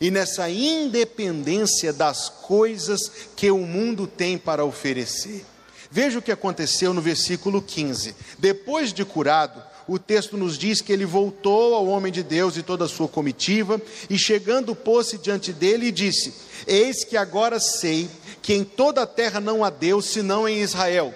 e 0.00 0.10
nessa 0.10 0.48
independência 0.48 1.92
das 1.92 2.28
coisas 2.28 3.10
que 3.34 3.50
o 3.50 3.58
mundo 3.58 4.06
tem 4.06 4.38
para 4.38 4.64
oferecer. 4.64 5.44
Veja 5.90 6.18
o 6.18 6.22
que 6.22 6.32
aconteceu 6.32 6.92
no 6.92 7.00
versículo 7.00 7.62
15. 7.62 8.14
Depois 8.38 8.92
de 8.92 9.04
curado, 9.04 9.62
o 9.88 9.98
texto 9.98 10.36
nos 10.36 10.58
diz 10.58 10.82
que 10.82 10.92
ele 10.92 11.06
voltou 11.06 11.74
ao 11.74 11.86
homem 11.86 12.12
de 12.12 12.22
Deus 12.22 12.56
e 12.56 12.62
toda 12.62 12.84
a 12.84 12.88
sua 12.88 13.08
comitiva, 13.08 13.80
e 14.10 14.18
chegando 14.18 14.76
pôs-se 14.76 15.16
diante 15.16 15.50
dele 15.50 15.86
e 15.86 15.92
disse: 15.92 16.34
Eis 16.66 17.04
que 17.04 17.16
agora 17.16 17.58
sei 17.58 18.08
que 18.42 18.52
em 18.52 18.64
toda 18.64 19.02
a 19.02 19.06
terra 19.06 19.40
não 19.40 19.64
há 19.64 19.70
Deus 19.70 20.06
senão 20.06 20.46
em 20.46 20.60
Israel. 20.60 21.14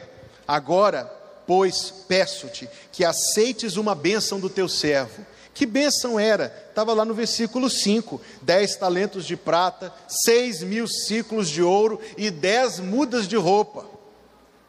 Agora, 0.49 1.05
pois, 1.47 1.93
peço-te 2.09 2.69
que 2.91 3.05
aceites 3.05 3.77
uma 3.77 3.95
bênção 3.95 4.41
do 4.41 4.49
teu 4.49 4.69
servo. 4.69 5.25
Que 5.55 5.67
bênção 5.67 6.19
era? 6.19 6.67
Estava 6.69 6.93
lá 6.95 7.05
no 7.05 7.15
versículo 7.15 7.69
5: 7.69 8.21
dez 8.41 8.77
talentos 8.77 9.25
de 9.25 9.37
prata, 9.37 9.93
seis 10.09 10.63
mil 10.63 10.87
ciclos 10.89 11.49
de 11.49 11.63
ouro 11.63 12.01
e 12.17 12.31
dez 12.31 12.79
mudas 12.81 13.29
de 13.29 13.37
roupa 13.37 13.93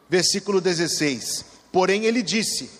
versículo 0.08 0.60
16. 0.60 1.44
Porém, 1.72 2.04
ele 2.04 2.22
disse: 2.22 2.70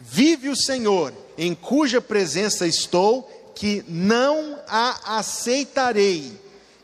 Vive 0.00 0.48
o 0.48 0.56
Senhor, 0.56 1.12
em 1.36 1.54
cuja 1.54 2.00
presença 2.00 2.66
estou, 2.66 3.22
que 3.54 3.84
não 3.86 4.58
a 4.66 5.18
aceitarei. 5.18 6.32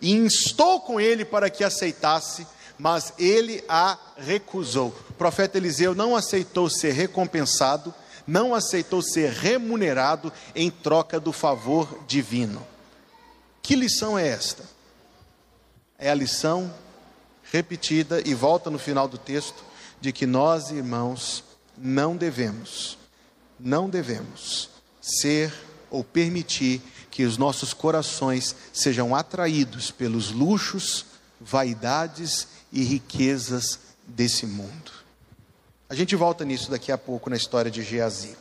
E 0.01 0.13
instou 0.13 0.81
com 0.81 1.01
ele 1.01 1.25
para 1.25 1.51
que 1.51 1.65
aceitasse, 1.65 2.47
mas 2.79 3.13
ele 3.19 3.65
a 3.69 3.99
recusou. 4.17 4.95
O 5.11 5.15
profeta 5.15 5.57
Eliseu 5.57 5.95
não 5.95 6.15
aceitou 6.15 6.69
ser 6.69 6.93
recompensado, 6.93 7.93
não 8.27 8.55
aceitou 8.55 9.01
ser 9.03 9.31
remunerado 9.31 10.33
em 10.55 10.71
troca 10.71 11.21
do 11.21 11.33
favor 11.33 12.05
divino. 12.07 12.67
Que 13.63 13.75
lição 13.75 14.19
é 14.19 14.27
esta? 14.27 14.65
É 15.99 16.11
a 16.11 16.15
lição 16.15 16.73
repetida 17.51 18.21
e 18.25 18.35
volta 18.35 18.71
no 18.71 18.79
final 18.79 19.09
do 19.09 19.19
texto 19.19 19.65
de 20.01 20.13
que 20.13 20.27
nós, 20.27 20.71
irmãos, 20.71 21.45
não 21.77 22.17
devemos, 22.17 22.99
não 23.59 23.89
devemos 23.89 24.71
ser 25.01 25.53
ou 25.91 26.03
permitir 26.03 26.83
que 27.11 27.25
os 27.25 27.39
nossos 27.39 27.73
corações 27.73 28.55
sejam 28.73 29.15
atraídos 29.15 29.91
pelos 29.91 30.31
luxos, 30.31 31.07
vaidades 31.41 32.49
e 32.73 32.83
riquezas 32.83 33.79
desse 34.07 34.47
mundo. 34.47 35.06
A 35.89 35.95
gente 35.95 36.17
volta 36.17 36.45
nisso 36.45 36.69
daqui 36.69 36.91
a 36.91 36.99
pouco 36.99 37.31
na 37.31 37.37
história 37.37 37.71
de 37.71 37.81
Geazi. 37.81 38.37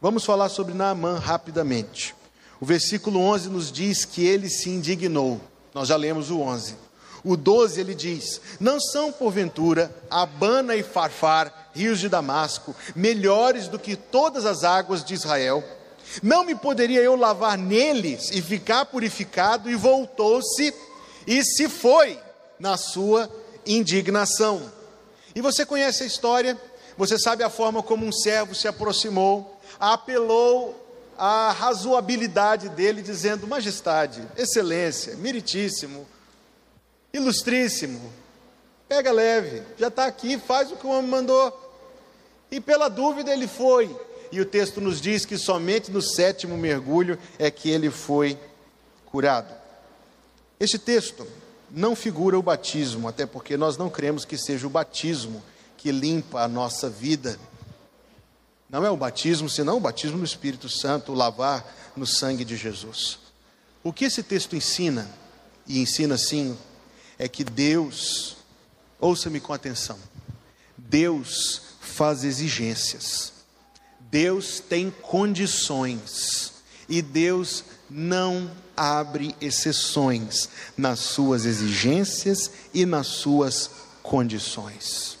Vamos 0.00 0.24
falar 0.24 0.48
sobre 0.48 0.72
Naamã 0.72 1.18
rapidamente. 1.18 2.14
O 2.58 2.64
versículo 2.64 3.20
11 3.20 3.50
nos 3.50 3.70
diz 3.70 4.06
que 4.06 4.24
ele 4.24 4.48
se 4.48 4.70
indignou. 4.70 5.38
Nós 5.74 5.88
já 5.88 5.96
lemos 5.96 6.30
o 6.30 6.40
11. 6.40 6.74
O 7.22 7.36
12 7.36 7.78
ele 7.78 7.94
diz: 7.94 8.40
Não 8.58 8.80
são 8.80 9.12
porventura 9.12 9.94
Abana 10.10 10.74
e 10.74 10.82
Farfar, 10.82 11.70
rios 11.74 12.00
de 12.00 12.08
Damasco, 12.08 12.74
melhores 12.96 13.68
do 13.68 13.78
que 13.78 13.94
todas 13.94 14.46
as 14.46 14.64
águas 14.64 15.04
de 15.04 15.12
Israel? 15.12 15.62
Não 16.22 16.44
me 16.44 16.54
poderia 16.54 17.00
eu 17.02 17.14
lavar 17.14 17.58
neles 17.58 18.30
e 18.30 18.40
ficar 18.40 18.86
purificado? 18.86 19.70
E 19.70 19.74
voltou-se 19.74 20.74
e 21.26 21.44
se 21.44 21.68
foi 21.68 22.18
na 22.58 22.78
sua 22.78 23.28
indignação. 23.66 24.62
E 25.34 25.40
você 25.40 25.66
conhece 25.66 26.04
a 26.04 26.06
história, 26.06 26.58
você 26.96 27.18
sabe 27.18 27.42
a 27.42 27.50
forma 27.50 27.82
como 27.82 28.06
um 28.06 28.12
servo 28.12 28.54
se 28.54 28.68
aproximou, 28.68 29.60
apelou 29.80 30.80
à 31.18 31.50
razoabilidade 31.50 32.68
dele, 32.68 33.02
dizendo: 33.02 33.46
Majestade, 33.46 34.26
Excelência, 34.36 35.16
Meritíssimo, 35.16 36.06
ilustríssimo, 37.12 38.12
pega 38.88 39.10
leve, 39.10 39.62
já 39.76 39.88
está 39.88 40.06
aqui, 40.06 40.38
faz 40.38 40.70
o 40.70 40.76
que 40.76 40.86
o 40.86 40.90
homem 40.90 41.10
mandou. 41.10 41.60
E 42.50 42.60
pela 42.60 42.88
dúvida 42.88 43.32
ele 43.32 43.48
foi. 43.48 43.94
E 44.30 44.40
o 44.40 44.44
texto 44.44 44.80
nos 44.80 45.00
diz 45.00 45.24
que 45.24 45.36
somente 45.36 45.90
no 45.90 46.02
sétimo 46.02 46.56
mergulho 46.56 47.18
é 47.38 47.50
que 47.50 47.70
ele 47.70 47.90
foi 47.90 48.38
curado. 49.06 49.54
Este 50.58 50.78
texto 50.78 51.26
não 51.74 51.96
figura 51.96 52.38
o 52.38 52.42
batismo, 52.42 53.08
até 53.08 53.26
porque 53.26 53.56
nós 53.56 53.76
não 53.76 53.90
cremos 53.90 54.24
que 54.24 54.38
seja 54.38 54.66
o 54.66 54.70
batismo 54.70 55.42
que 55.76 55.90
limpa 55.90 56.42
a 56.42 56.48
nossa 56.48 56.88
vida. 56.88 57.38
Não 58.70 58.86
é 58.86 58.90
o 58.90 58.96
batismo, 58.96 59.50
senão 59.50 59.76
o 59.78 59.80
batismo 59.80 60.18
no 60.18 60.24
Espírito 60.24 60.68
Santo, 60.68 61.10
o 61.10 61.14
lavar 61.16 61.66
no 61.96 62.06
sangue 62.06 62.44
de 62.44 62.56
Jesus. 62.56 63.18
O 63.82 63.92
que 63.92 64.04
esse 64.04 64.22
texto 64.22 64.54
ensina, 64.54 65.10
e 65.66 65.80
ensina 65.80 66.16
sim, 66.16 66.56
é 67.18 67.28
que 67.28 67.42
Deus, 67.42 68.36
ouça-me 69.00 69.40
com 69.40 69.52
atenção, 69.52 69.98
Deus 70.78 71.60
faz 71.80 72.22
exigências, 72.22 73.32
Deus 73.98 74.60
tem 74.60 74.90
condições, 74.90 76.52
e 76.88 77.02
Deus 77.02 77.64
não 77.96 78.50
abre 78.76 79.36
exceções 79.40 80.48
nas 80.76 80.98
suas 80.98 81.44
exigências 81.44 82.50
e 82.74 82.84
nas 82.84 83.06
suas 83.06 83.70
condições. 84.02 85.16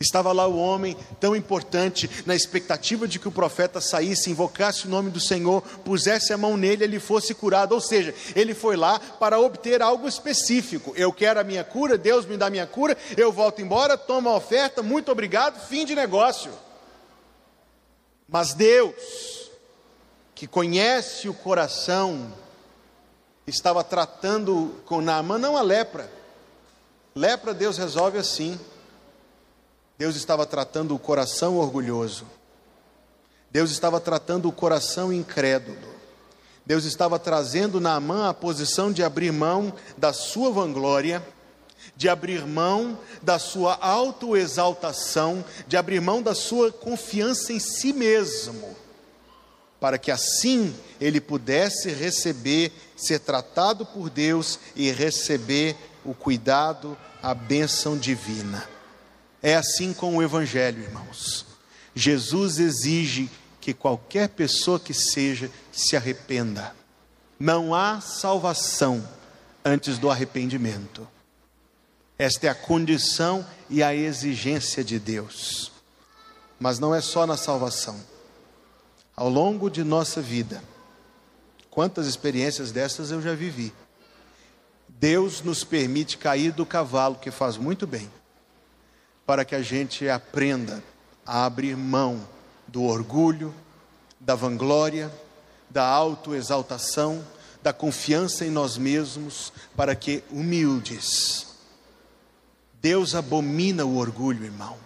Estava 0.00 0.32
lá 0.32 0.44
o 0.48 0.58
homem 0.58 0.96
tão 1.20 1.36
importante, 1.36 2.10
na 2.26 2.34
expectativa 2.34 3.06
de 3.06 3.20
que 3.20 3.28
o 3.28 3.32
profeta 3.32 3.80
saísse, 3.80 4.28
invocasse 4.28 4.88
o 4.88 4.90
nome 4.90 5.08
do 5.08 5.20
Senhor, 5.20 5.62
pusesse 5.84 6.32
a 6.32 6.36
mão 6.36 6.56
nele, 6.56 6.82
ele 6.82 6.98
fosse 6.98 7.32
curado. 7.32 7.76
Ou 7.76 7.80
seja, 7.80 8.12
ele 8.34 8.54
foi 8.54 8.74
lá 8.74 8.98
para 8.98 9.38
obter 9.38 9.80
algo 9.80 10.08
específico. 10.08 10.92
Eu 10.96 11.12
quero 11.12 11.38
a 11.38 11.44
minha 11.44 11.62
cura, 11.62 11.96
Deus 11.96 12.26
me 12.26 12.36
dá 12.36 12.46
a 12.46 12.50
minha 12.50 12.66
cura, 12.66 12.98
eu 13.16 13.30
volto 13.30 13.62
embora, 13.62 13.96
tomo 13.96 14.28
a 14.28 14.34
oferta, 14.34 14.82
muito 14.82 15.12
obrigado, 15.12 15.64
fim 15.68 15.86
de 15.86 15.94
negócio. 15.94 16.50
Mas 18.28 18.52
Deus, 18.52 19.41
que 20.42 20.48
conhece 20.48 21.28
o 21.28 21.34
coração, 21.34 22.34
estava 23.46 23.84
tratando 23.84 24.74
com 24.84 25.00
Naamã 25.00 25.38
não 25.38 25.56
a 25.56 25.62
lepra. 25.62 26.10
Lepra 27.14 27.54
Deus 27.54 27.78
resolve 27.78 28.18
assim. 28.18 28.58
Deus 29.96 30.16
estava 30.16 30.44
tratando 30.44 30.96
o 30.96 30.98
coração 30.98 31.58
orgulhoso. 31.58 32.26
Deus 33.52 33.70
estava 33.70 34.00
tratando 34.00 34.48
o 34.48 34.52
coração 34.52 35.12
incrédulo. 35.12 35.78
Deus 36.66 36.86
estava 36.86 37.20
trazendo 37.20 37.80
Naamã 37.80 38.28
a 38.28 38.34
posição 38.34 38.92
de 38.92 39.04
abrir 39.04 39.30
mão 39.30 39.72
da 39.96 40.12
sua 40.12 40.50
vanglória, 40.50 41.24
de 41.94 42.08
abrir 42.08 42.44
mão 42.44 42.98
da 43.22 43.38
sua 43.38 43.78
autoexaltação, 43.80 45.44
de 45.68 45.76
abrir 45.76 46.00
mão 46.00 46.20
da 46.20 46.34
sua 46.34 46.72
confiança 46.72 47.52
em 47.52 47.60
si 47.60 47.92
mesmo, 47.92 48.82
para 49.82 49.98
que 49.98 50.12
assim 50.12 50.72
ele 51.00 51.20
pudesse 51.20 51.90
receber, 51.90 52.70
ser 52.96 53.18
tratado 53.18 53.84
por 53.84 54.08
Deus 54.08 54.60
e 54.76 54.92
receber 54.92 55.74
o 56.04 56.14
cuidado, 56.14 56.96
a 57.20 57.34
bênção 57.34 57.98
divina. 57.98 58.64
É 59.42 59.56
assim 59.56 59.92
com 59.92 60.16
o 60.16 60.22
Evangelho, 60.22 60.84
irmãos. 60.84 61.44
Jesus 61.96 62.60
exige 62.60 63.28
que 63.60 63.74
qualquer 63.74 64.28
pessoa 64.28 64.78
que 64.78 64.94
seja 64.94 65.50
se 65.72 65.96
arrependa. 65.96 66.76
Não 67.36 67.74
há 67.74 68.00
salvação 68.00 69.04
antes 69.64 69.98
do 69.98 70.08
arrependimento. 70.08 71.08
Esta 72.16 72.46
é 72.46 72.50
a 72.50 72.54
condição 72.54 73.44
e 73.68 73.82
a 73.82 73.92
exigência 73.92 74.84
de 74.84 75.00
Deus. 75.00 75.72
Mas 76.60 76.78
não 76.78 76.94
é 76.94 77.00
só 77.00 77.26
na 77.26 77.36
salvação. 77.36 78.11
Ao 79.16 79.28
longo 79.28 79.70
de 79.70 79.84
nossa 79.84 80.20
vida, 80.20 80.62
quantas 81.70 82.06
experiências 82.06 82.72
dessas 82.72 83.10
eu 83.10 83.20
já 83.20 83.34
vivi. 83.34 83.72
Deus 84.88 85.42
nos 85.42 85.64
permite 85.64 86.18
cair 86.18 86.52
do 86.52 86.64
cavalo, 86.64 87.16
que 87.16 87.30
faz 87.30 87.56
muito 87.56 87.86
bem 87.86 88.10
para 89.26 89.44
que 89.44 89.54
a 89.54 89.62
gente 89.62 90.08
aprenda 90.08 90.82
a 91.24 91.44
abrir 91.44 91.76
mão 91.76 92.26
do 92.66 92.82
orgulho, 92.82 93.54
da 94.18 94.34
vanglória, 94.34 95.12
da 95.70 95.86
autoexaltação, 95.86 97.24
da 97.62 97.72
confiança 97.72 98.44
em 98.44 98.50
nós 98.50 98.76
mesmos, 98.76 99.52
para 99.76 99.94
que 99.94 100.22
humildes. 100.30 101.46
Deus 102.80 103.14
abomina 103.14 103.84
o 103.84 103.96
orgulho, 103.96 104.44
irmão. 104.44 104.76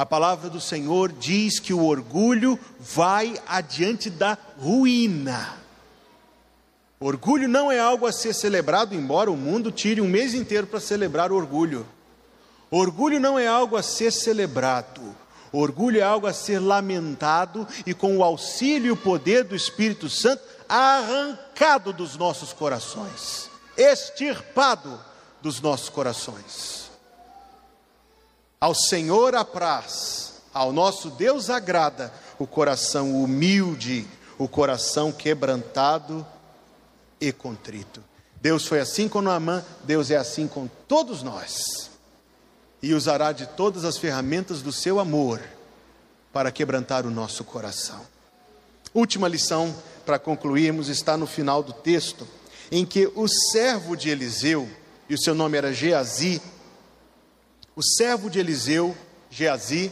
A 0.00 0.06
palavra 0.06 0.48
do 0.48 0.62
Senhor 0.62 1.12
diz 1.12 1.58
que 1.58 1.74
o 1.74 1.84
orgulho 1.84 2.58
vai 2.78 3.38
adiante 3.46 4.08
da 4.08 4.38
ruína. 4.58 5.58
Orgulho 6.98 7.46
não 7.46 7.70
é 7.70 7.78
algo 7.78 8.06
a 8.06 8.12
ser 8.12 8.32
celebrado, 8.32 8.94
embora 8.94 9.30
o 9.30 9.36
mundo 9.36 9.70
tire 9.70 10.00
um 10.00 10.08
mês 10.08 10.32
inteiro 10.32 10.66
para 10.66 10.80
celebrar 10.80 11.30
o 11.30 11.36
orgulho. 11.36 11.86
Orgulho 12.70 13.20
não 13.20 13.38
é 13.38 13.46
algo 13.46 13.76
a 13.76 13.82
ser 13.82 14.10
celebrado, 14.10 15.14
orgulho 15.52 16.00
é 16.00 16.02
algo 16.02 16.26
a 16.26 16.32
ser 16.32 16.60
lamentado 16.60 17.68
e, 17.84 17.92
com 17.92 18.16
o 18.16 18.24
auxílio 18.24 18.86
e 18.86 18.92
o 18.92 18.96
poder 18.96 19.44
do 19.44 19.54
Espírito 19.54 20.08
Santo, 20.08 20.42
arrancado 20.66 21.92
dos 21.92 22.16
nossos 22.16 22.54
corações, 22.54 23.50
extirpado 23.76 24.98
dos 25.42 25.60
nossos 25.60 25.90
corações. 25.90 26.89
Ao 28.60 28.74
Senhor 28.74 29.34
apraz, 29.34 30.34
ao 30.52 30.70
nosso 30.70 31.08
Deus 31.08 31.48
agrada 31.48 32.12
o 32.38 32.46
coração 32.46 33.14
humilde, 33.14 34.06
o 34.36 34.46
coração 34.46 35.10
quebrantado 35.10 36.26
e 37.18 37.32
contrito. 37.32 38.04
Deus 38.38 38.66
foi 38.66 38.78
assim 38.78 39.08
com 39.08 39.22
Naamã, 39.22 39.64
Deus 39.84 40.10
é 40.10 40.16
assim 40.16 40.46
com 40.46 40.68
todos 40.86 41.22
nós 41.22 41.90
e 42.82 42.92
usará 42.92 43.32
de 43.32 43.46
todas 43.46 43.82
as 43.82 43.96
ferramentas 43.96 44.60
do 44.60 44.72
seu 44.72 45.00
amor 45.00 45.40
para 46.30 46.52
quebrantar 46.52 47.06
o 47.06 47.10
nosso 47.10 47.44
coração. 47.44 48.02
Última 48.92 49.26
lição 49.26 49.74
para 50.04 50.18
concluirmos 50.18 50.88
está 50.88 51.16
no 51.16 51.26
final 51.26 51.62
do 51.62 51.72
texto, 51.72 52.28
em 52.70 52.84
que 52.84 53.10
o 53.14 53.26
servo 53.26 53.96
de 53.96 54.10
Eliseu, 54.10 54.68
e 55.08 55.14
o 55.14 55.18
seu 55.18 55.34
nome 55.34 55.56
era 55.56 55.72
Geazi, 55.72 56.42
o 57.80 57.82
servo 57.82 58.28
de 58.28 58.38
Eliseu, 58.38 58.94
Geazi, 59.30 59.90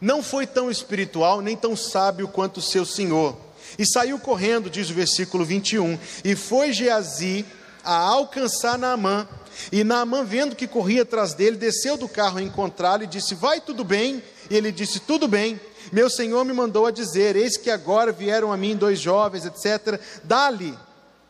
não 0.00 0.22
foi 0.22 0.46
tão 0.46 0.70
espiritual 0.70 1.42
nem 1.42 1.54
tão 1.54 1.76
sábio 1.76 2.26
quanto 2.26 2.56
o 2.56 2.62
seu 2.62 2.86
senhor. 2.86 3.36
E 3.78 3.84
saiu 3.84 4.18
correndo, 4.18 4.70
diz 4.70 4.88
o 4.88 4.94
versículo 4.94 5.44
21, 5.44 5.98
e 6.24 6.34
foi 6.34 6.72
Geazi 6.72 7.44
a 7.84 7.94
alcançar 7.94 8.78
Naamã, 8.78 9.28
e 9.70 9.84
Naamã, 9.84 10.24
vendo 10.24 10.56
que 10.56 10.66
corria 10.66 11.02
atrás 11.02 11.34
dele, 11.34 11.58
desceu 11.58 11.98
do 11.98 12.08
carro 12.08 12.38
a 12.38 12.42
encontrá-lo 12.42 13.02
e 13.02 13.06
disse: 13.06 13.34
Vai 13.34 13.60
tudo 13.60 13.84
bem? 13.84 14.22
E 14.48 14.56
ele 14.56 14.72
disse: 14.72 15.00
Tudo 15.00 15.28
bem. 15.28 15.60
Meu 15.92 16.08
senhor 16.08 16.42
me 16.42 16.54
mandou 16.54 16.86
a 16.86 16.90
dizer: 16.90 17.36
Eis 17.36 17.58
que 17.58 17.70
agora 17.70 18.12
vieram 18.12 18.50
a 18.50 18.56
mim 18.56 18.76
dois 18.76 18.98
jovens, 18.98 19.44
etc. 19.44 20.00
Dá-lhe 20.24 20.76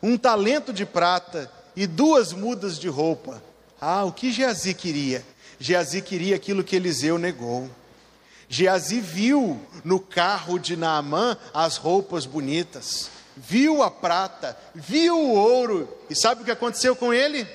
um 0.01 0.17
talento 0.17 0.73
de 0.73 0.87
prata 0.87 1.51
e 1.75 1.85
duas 1.85 2.33
mudas 2.33 2.79
de 2.79 2.89
roupa. 2.89 3.43
Ah, 3.81 4.05
o 4.05 4.13
que 4.13 4.33
Geazi 4.33 4.73
queria? 4.73 5.25
Geazi 5.59 6.03
queria 6.03 6.37
aquilo 6.37 6.65
que 6.65 6.77
Eliseu 6.77 7.19
negou. 7.19 7.71
Geazi 8.49 9.01
viu 9.01 9.61
no 9.85 9.99
carro 9.99 10.59
de 10.59 10.77
Naamã 10.77 11.37
as 11.53 11.77
roupas 11.77 12.27
bonitas, 12.27 13.11
viu 13.37 13.83
a 13.83 13.91
prata, 13.91 14.57
viu 14.75 15.19
o 15.19 15.35
ouro, 15.35 15.89
e 16.09 16.15
sabe 16.15 16.43
o 16.43 16.45
que 16.45 16.51
aconteceu 16.51 16.95
com 16.95 17.13
ele? 17.13 17.47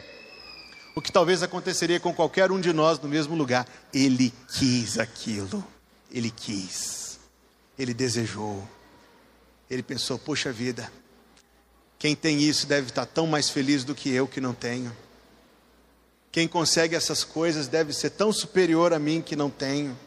o 0.96 1.02
que 1.02 1.12
talvez 1.12 1.42
aconteceria 1.42 2.00
com 2.00 2.14
qualquer 2.14 2.52
um 2.52 2.60
de 2.60 2.74
nós 2.74 3.00
no 3.00 3.08
mesmo 3.08 3.36
lugar. 3.36 3.68
Ele 3.94 4.34
quis 4.58 5.00
aquilo, 5.00 5.66
ele 6.12 6.30
quis, 6.30 7.20
ele 7.78 7.94
desejou, 7.94 8.68
ele 9.70 9.84
pensou: 9.84 10.20
poxa 10.20 10.52
vida, 10.52 10.92
quem 11.98 12.16
tem 12.16 12.42
isso 12.42 12.68
deve 12.68 12.88
estar 12.88 13.06
tão 13.06 13.26
mais 13.26 13.50
feliz 13.50 13.84
do 13.84 13.96
que 13.96 14.10
eu 14.10 14.28
que 14.28 14.42
não 14.42 14.54
tenho. 14.54 14.96
Quem 16.32 16.48
consegue 16.48 16.96
essas 16.96 17.24
coisas 17.24 17.68
deve 17.68 17.92
ser 17.92 18.12
tão 18.12 18.32
superior 18.32 18.94
a 18.94 19.00
mim 19.00 19.22
que 19.22 19.36
não 19.36 19.50
tenho. 19.50 19.98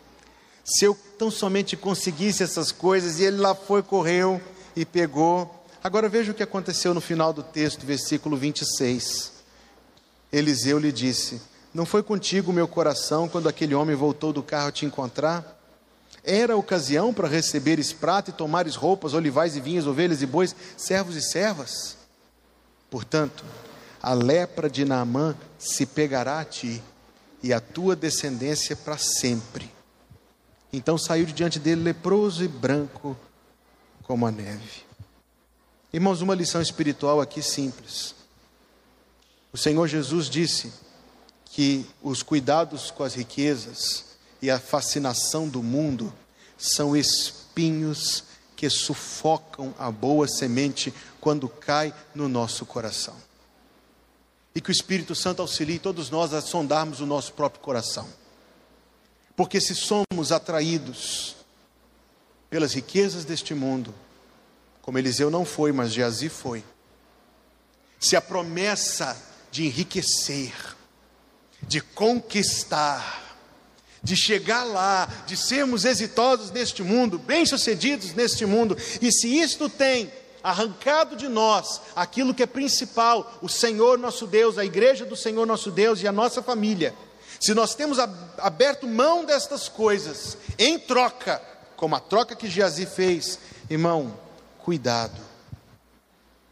Se 0.64 0.87
eu 0.87 0.97
tão 1.18 1.31
somente 1.31 1.77
conseguisse 1.77 2.43
essas 2.43 2.72
coisas, 2.72 3.18
e 3.18 3.25
ele 3.25 3.37
lá 3.37 3.55
foi, 3.55 3.83
correu 3.83 4.41
e 4.75 4.87
pegou. 4.87 5.62
Agora 5.83 6.09
veja 6.09 6.33
o 6.33 6.35
que 6.35 6.43
aconteceu 6.43 6.95
no 6.95 7.01
final 7.01 7.33
do 7.33 7.43
texto, 7.43 7.85
versículo 7.85 8.37
26. 8.39 9.33
Eliseu 10.33 10.79
lhe 10.79 10.91
disse: 10.91 11.43
Não 11.75 11.85
foi 11.85 12.03
contigo 12.03 12.53
meu 12.53 12.66
coração 12.66 13.29
quando 13.29 13.47
aquele 13.47 13.75
homem 13.75 13.95
voltou 13.95 14.33
do 14.33 14.43
carro 14.43 14.72
te 14.72 14.87
encontrar? 14.87 15.61
Era 16.25 16.57
ocasião 16.57 17.12
para 17.12 17.29
receberes 17.29 17.93
prata 17.93 18.31
e 18.31 18.33
tomares 18.33 18.77
roupas, 18.77 19.12
olivais 19.12 19.57
e 19.57 19.61
vinhas, 19.61 19.87
ovelhas 19.87 20.22
e 20.22 20.27
bois, 20.27 20.57
servos 20.75 21.16
e 21.16 21.20
servas? 21.20 21.99
Portanto, 22.89 23.45
a 24.05 24.12
lepra 24.12 24.68
de 24.68 24.84
Naamã 24.84 25.34
se 25.59 25.86
pegará 25.86 26.38
a 26.38 26.44
ti 26.44 26.82
e 27.42 27.55
a 27.55 27.61
tua 27.61 27.96
descendência 27.96 28.76
para 28.76 28.98
sempre. 28.98 29.72
Então 30.70 30.98
saiu 30.98 31.24
de 31.24 31.32
diante 31.32 31.59
dele 31.59 31.80
leproso 31.82 32.44
e 32.44 32.48
branco 32.48 33.16
como 34.02 34.26
a 34.26 34.30
neve. 34.30 34.82
Irmãos, 35.90 36.20
uma 36.20 36.34
lição 36.34 36.61
espiritual 36.61 37.18
aqui 37.18 37.40
simples. 37.40 38.14
O 39.50 39.57
Senhor 39.57 39.88
Jesus 39.88 40.28
disse 40.28 40.70
que 41.46 41.86
os 42.02 42.22
cuidados 42.22 42.90
com 42.90 43.05
as 43.05 43.14
riquezas 43.14 44.05
e 44.42 44.50
a 44.50 44.61
fascinação 44.61 45.48
do 45.48 45.62
mundo 45.62 46.12
são 46.59 46.94
espinhos 46.94 48.24
que 48.55 48.68
sufocam 48.68 49.74
a 49.78 49.90
boa 49.90 50.28
semente 50.28 50.92
quando 51.22 51.48
cai 51.48 51.94
no 52.14 52.28
nosso 52.28 52.66
coração. 52.66 53.16
E 54.55 54.61
que 54.61 54.70
o 54.70 54.72
Espírito 54.72 55.14
Santo 55.14 55.42
auxilie 55.42 55.78
todos 55.78 56.11
nós 56.11 56.32
a 56.32 56.40
sondarmos 56.40 57.00
o 57.00 57.07
nosso 57.07 57.32
próprio 57.32 57.61
coração. 57.61 58.09
Porque 59.36 59.61
se 59.61 59.74
somos 59.74 60.30
atraídos 60.30 61.34
pelas 62.48 62.72
riquezas 62.72 63.24
deste 63.24 63.52
mundo, 63.52 63.92
como 64.80 64.98
Eliseu 64.98 65.30
não 65.30 65.44
foi, 65.44 65.72
mas 65.72 65.92
Geazi 65.92 66.28
foi, 66.28 66.62
se 67.98 68.14
a 68.14 68.20
promessa 68.20 69.16
de 69.50 69.64
enriquecer, 69.66 70.52
de 71.62 71.80
conquistar, 71.80 73.36
de 74.02 74.14
chegar 74.14 74.64
lá, 74.64 75.07
de 75.26 75.36
sermos 75.36 75.84
exitosos 75.84 76.50
neste 76.50 76.82
mundo, 76.82 77.18
bem-sucedidos 77.18 78.12
neste 78.12 78.44
mundo, 78.44 78.76
e 79.00 79.11
se 79.11 79.26
isto 79.38 79.68
tem 79.68 80.12
arrancado 80.45 81.16
de 81.16 81.26
nós 81.26 81.80
aquilo 81.97 82.34
que 82.34 82.42
é 82.42 82.47
principal, 82.47 83.38
o 83.40 83.49
Senhor 83.49 83.99
nosso 83.99 84.26
Deus, 84.26 84.59
a 84.59 84.64
igreja 84.64 85.07
do 85.07 85.16
Senhor 85.16 85.47
nosso 85.47 85.70
Deus 85.70 86.03
e 86.03 86.07
a 86.07 86.12
nossa 86.12 86.42
família, 86.42 86.95
se 87.40 87.55
nós 87.55 87.74
temos 87.74 87.99
aberto 87.99 88.86
mão 88.86 89.24
destas 89.24 89.68
coisas, 89.68 90.36
em 90.59 90.78
troca, 90.78 91.40
como 91.76 91.97
a 91.97 92.01
troca 92.01 92.36
que 92.36 92.49
Geazi 92.49 92.86
fez, 92.86 93.38
irmão, 93.68 94.18
cuidado, 94.59 95.20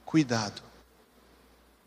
cuidado. 0.05 0.63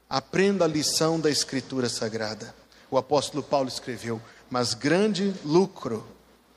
Aprenda 0.10 0.66
a 0.66 0.68
lição 0.68 1.20
da 1.20 1.30
Escritura 1.30 1.90
Sagrada. 1.90 2.56
O 2.90 2.98
apóstolo 2.98 3.44
Paulo 3.44 3.68
escreveu: 3.68 4.22
Mas 4.50 4.74
grande 4.74 5.34
lucro 5.44 6.08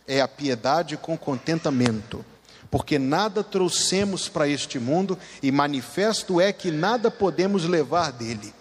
é 0.06 0.20
a 0.20 0.28
piedade 0.28 0.96
com 0.96 1.18
contentamento, 1.18 2.24
porque 2.70 2.98
nada 2.98 3.42
trouxemos 3.42 4.28
para 4.28 4.48
este 4.48 4.78
mundo 4.78 5.18
e 5.42 5.50
manifesto 5.50 6.40
é 6.40 6.52
que 6.52 6.70
nada 6.70 7.10
podemos 7.10 7.64
levar 7.64 8.12
dele. 8.12 8.52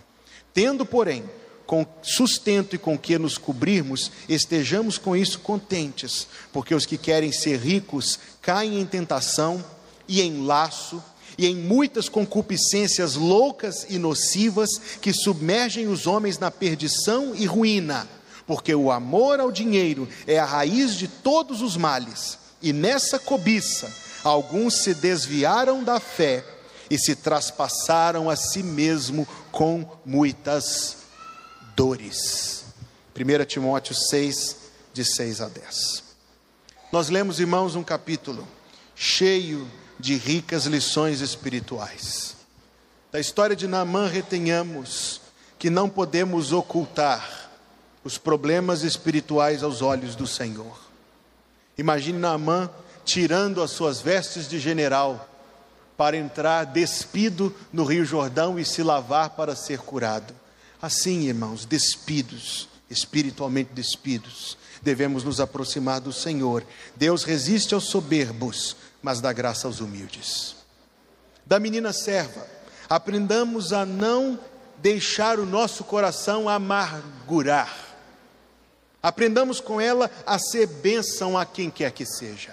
Tendo, 0.54 0.86
porém, 0.86 1.24
com 1.66 1.86
sustento 2.02 2.76
e 2.76 2.80
com 2.80 2.98
que 2.98 3.18
nos 3.20 3.38
cobrirmos, 3.38 4.10
estejamos 4.30 4.98
com 4.98 5.16
isso 5.16 5.40
contentes, 5.40 6.28
porque 6.54 6.74
os 6.74 6.86
que 6.86 6.98
querem 6.98 7.32
ser 7.32 7.60
ricos 7.60 8.18
caem 8.42 8.80
em 8.80 8.86
tentação 8.86 9.64
e 10.08 10.22
em 10.22 10.46
laço 10.46 11.04
e 11.38 11.46
em 11.46 11.56
muitas 11.56 12.10
concupiscências 12.10 13.16
loucas 13.16 13.86
e 13.90 14.00
nocivas 14.00 14.70
que 15.02 15.14
submergem 15.14 15.88
os 15.88 16.08
homens 16.08 16.40
na 16.40 16.50
perdição 16.50 17.36
e 17.36 17.46
ruína, 17.46 18.08
porque 18.48 18.74
o 18.74 18.92
amor 18.92 19.40
ao 19.40 19.52
dinheiro 19.52 20.08
é 20.26 20.40
a 20.40 20.46
raiz 20.46 20.96
de 20.96 21.08
todos 21.08 21.62
os 21.62 21.78
males, 21.78 22.40
e 22.62 22.74
nessa 22.74 23.20
cobiça 23.20 23.92
alguns 24.24 24.84
se 24.84 24.94
desviaram 24.94 25.84
da 25.84 26.00
fé 26.00 26.44
e 26.90 26.98
se 26.98 27.16
traspassaram 27.16 28.30
a 28.30 28.36
si 28.36 28.64
mesmo 28.64 29.28
com 29.52 29.90
muitas 30.06 30.98
dores. 31.76 32.66
1 33.16 33.46
Timóteo 33.46 33.96
6, 33.96 34.56
de 34.94 35.04
6 35.04 35.42
a 35.42 35.48
10. 35.48 36.04
Nós 36.92 37.10
lemos, 37.10 37.40
irmãos, 37.40 37.76
um 37.76 37.84
capítulo 37.84 38.48
cheio 38.96 39.70
de 40.00 40.16
ricas 40.16 40.66
lições 40.66 41.22
espirituais. 41.22 42.36
Da 43.12 43.20
história 43.20 43.56
de 43.56 43.68
Naamã 43.68 44.08
retenhamos 44.08 45.22
que 45.58 45.70
não 45.70 45.90
podemos 45.90 46.52
ocultar 46.52 47.50
os 48.04 48.18
problemas 48.18 48.84
espirituais 48.84 49.64
aos 49.64 49.82
olhos 49.82 50.16
do 50.16 50.28
Senhor. 50.28 50.87
Imagine 51.78 52.18
Naamã 52.18 52.70
tirando 53.06 53.62
as 53.62 53.72
suas 53.72 54.02
vestes 54.02 54.48
de 54.48 54.60
general 54.60 55.30
para 55.96 56.18
entrar 56.18 56.66
despido 56.66 57.56
no 57.72 57.84
Rio 57.84 58.06
Jordão 58.06 58.60
e 58.60 58.66
se 58.66 58.84
lavar 58.84 59.32
para 59.32 59.56
ser 59.56 59.80
curado. 59.80 60.34
Assim, 60.82 61.28
irmãos, 61.28 61.66
despidos, 61.66 62.68
espiritualmente 62.90 63.72
despidos, 63.74 64.58
devemos 64.82 65.24
nos 65.24 65.40
aproximar 65.40 66.00
do 66.00 66.14
Senhor. 66.14 66.64
Deus 66.96 67.24
resiste 67.24 67.74
aos 67.74 67.86
soberbos, 67.86 68.76
mas 69.02 69.20
dá 69.20 69.34
graça 69.34 69.68
aos 69.68 69.80
humildes. 69.80 70.56
Da 71.46 71.60
menina 71.60 71.94
serva, 71.94 72.46
aprendamos 72.90 73.74
a 73.74 73.86
não 73.86 74.40
deixar 74.78 75.40
o 75.40 75.46
nosso 75.46 75.84
coração 75.84 76.48
amargurar. 76.48 77.87
Aprendamos 79.08 79.62
com 79.62 79.80
ela 79.80 80.12
a 80.26 80.38
ser 80.38 80.68
bênção 80.68 81.38
a 81.38 81.46
quem 81.46 81.70
quer 81.70 81.94
que 81.94 82.06
seja. 82.06 82.52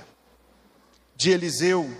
De 1.16 1.32
Eliseu, 1.32 1.92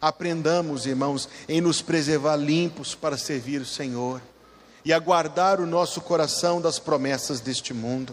aprendamos, 0.00 0.86
irmãos, 0.86 1.28
em 1.48 1.60
nos 1.60 1.80
preservar 1.80 2.34
limpos 2.34 2.96
para 2.96 3.16
servir 3.16 3.60
o 3.60 3.64
Senhor 3.64 4.20
e 4.84 4.92
a 4.92 4.98
guardar 4.98 5.60
o 5.60 5.66
nosso 5.66 6.00
coração 6.00 6.60
das 6.60 6.80
promessas 6.80 7.38
deste 7.38 7.72
mundo. 7.72 8.12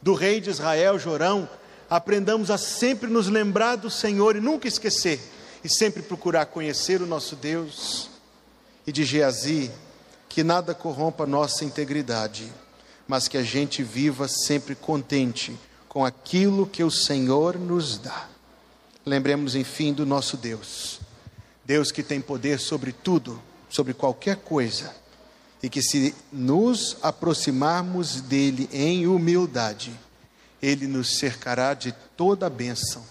Do 0.00 0.14
rei 0.14 0.40
de 0.40 0.48
Israel, 0.48 0.98
Jorão, 0.98 1.46
aprendamos 1.90 2.50
a 2.50 2.56
sempre 2.56 3.10
nos 3.10 3.28
lembrar 3.28 3.76
do 3.76 3.90
Senhor 3.90 4.36
e 4.36 4.40
nunca 4.40 4.68
esquecer, 4.68 5.20
e 5.62 5.68
sempre 5.68 6.02
procurar 6.02 6.46
conhecer 6.46 7.02
o 7.02 7.06
nosso 7.06 7.36
Deus. 7.36 8.08
E 8.86 8.90
de 8.90 9.04
Geazi, 9.04 9.70
que 10.30 10.42
nada 10.42 10.74
corrompa 10.74 11.26
nossa 11.26 11.62
integridade, 11.62 12.50
mas 13.10 13.26
que 13.26 13.36
a 13.36 13.42
gente 13.42 13.82
viva 13.82 14.28
sempre 14.28 14.76
contente 14.76 15.58
com 15.88 16.04
aquilo 16.04 16.64
que 16.64 16.84
o 16.84 16.92
Senhor 16.92 17.58
nos 17.58 17.98
dá. 17.98 18.28
Lembremos, 19.04 19.56
enfim, 19.56 19.92
do 19.92 20.06
nosso 20.06 20.36
Deus, 20.36 21.00
Deus 21.64 21.90
que 21.90 22.04
tem 22.04 22.20
poder 22.20 22.60
sobre 22.60 22.92
tudo, 22.92 23.42
sobre 23.68 23.94
qualquer 23.94 24.36
coisa, 24.36 24.94
e 25.60 25.68
que 25.68 25.82
se 25.82 26.14
nos 26.30 26.98
aproximarmos 27.02 28.20
dele 28.20 28.68
em 28.72 29.08
humildade, 29.08 29.92
ele 30.62 30.86
nos 30.86 31.18
cercará 31.18 31.74
de 31.74 31.90
toda 32.16 32.46
a 32.46 32.50
bênção 32.50 33.04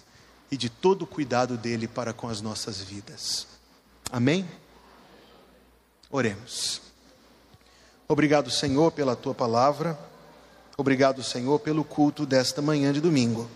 e 0.49 0.55
de 0.55 0.69
todo 0.69 1.01
o 1.01 1.07
cuidado 1.07 1.57
dele 1.57 1.89
para 1.89 2.13
com 2.13 2.29
as 2.29 2.39
nossas 2.39 2.79
vidas. 2.79 3.47
Amém? 4.09 4.47
Oremos. 6.09 6.88
Obrigado, 8.11 8.49
Senhor, 8.49 8.91
pela 8.91 9.15
tua 9.15 9.35
palavra. 9.35 9.95
Obrigado, 10.75 11.21
Senhor, 11.21 11.59
pelo 11.59 11.83
culto 11.83 12.25
desta 12.25 12.59
manhã 12.59 12.91
de 12.91 12.99
domingo. 12.99 13.47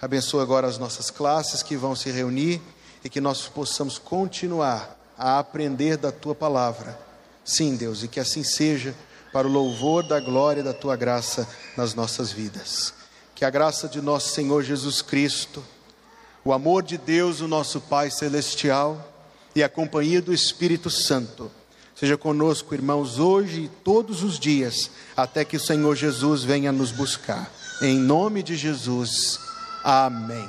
Abençoa 0.00 0.42
agora 0.42 0.66
as 0.66 0.76
nossas 0.76 1.08
classes 1.08 1.62
que 1.62 1.76
vão 1.76 1.94
se 1.94 2.10
reunir 2.10 2.60
e 3.04 3.08
que 3.08 3.20
nós 3.20 3.46
possamos 3.46 3.98
continuar 3.98 4.98
a 5.16 5.38
aprender 5.38 5.96
da 5.96 6.10
tua 6.10 6.34
palavra. 6.34 6.98
Sim, 7.44 7.76
Deus, 7.76 8.02
e 8.02 8.08
que 8.08 8.18
assim 8.18 8.42
seja 8.42 8.92
para 9.32 9.46
o 9.46 9.50
louvor 9.52 10.02
da 10.02 10.18
glória 10.18 10.64
da 10.64 10.74
tua 10.74 10.96
graça 10.96 11.46
nas 11.76 11.94
nossas 11.94 12.32
vidas. 12.32 12.92
Que 13.36 13.44
a 13.44 13.50
graça 13.50 13.88
de 13.88 14.00
nosso 14.00 14.30
Senhor 14.30 14.64
Jesus 14.64 15.00
Cristo, 15.00 15.62
o 16.44 16.52
amor 16.52 16.82
de 16.82 16.98
Deus, 16.98 17.40
o 17.40 17.46
nosso 17.46 17.80
Pai 17.80 18.10
Celestial, 18.10 19.12
e 19.54 19.62
a 19.62 19.68
companhia 19.68 20.20
do 20.20 20.34
Espírito 20.34 20.90
Santo, 20.90 21.48
seja 22.02 22.16
conosco, 22.16 22.74
irmãos, 22.74 23.20
hoje 23.20 23.60
e 23.60 23.68
todos 23.68 24.24
os 24.24 24.36
dias, 24.36 24.90
até 25.16 25.44
que 25.44 25.56
o 25.56 25.60
Senhor 25.60 25.94
Jesus 25.94 26.42
venha 26.42 26.72
nos 26.72 26.90
buscar. 26.90 27.48
Em 27.80 27.96
nome 27.96 28.42
de 28.42 28.56
Jesus, 28.56 29.38
amém. 29.84 30.48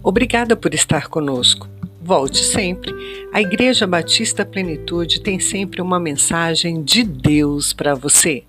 Obrigada 0.00 0.54
por 0.54 0.72
estar 0.72 1.08
conosco. 1.08 1.68
Volte 2.00 2.44
sempre. 2.44 2.94
A 3.32 3.40
Igreja 3.40 3.88
Batista 3.88 4.46
Plenitude 4.46 5.20
tem 5.20 5.40
sempre 5.40 5.82
uma 5.82 5.98
mensagem 5.98 6.80
de 6.84 7.02
Deus 7.02 7.72
para 7.72 7.96
você. 7.96 8.44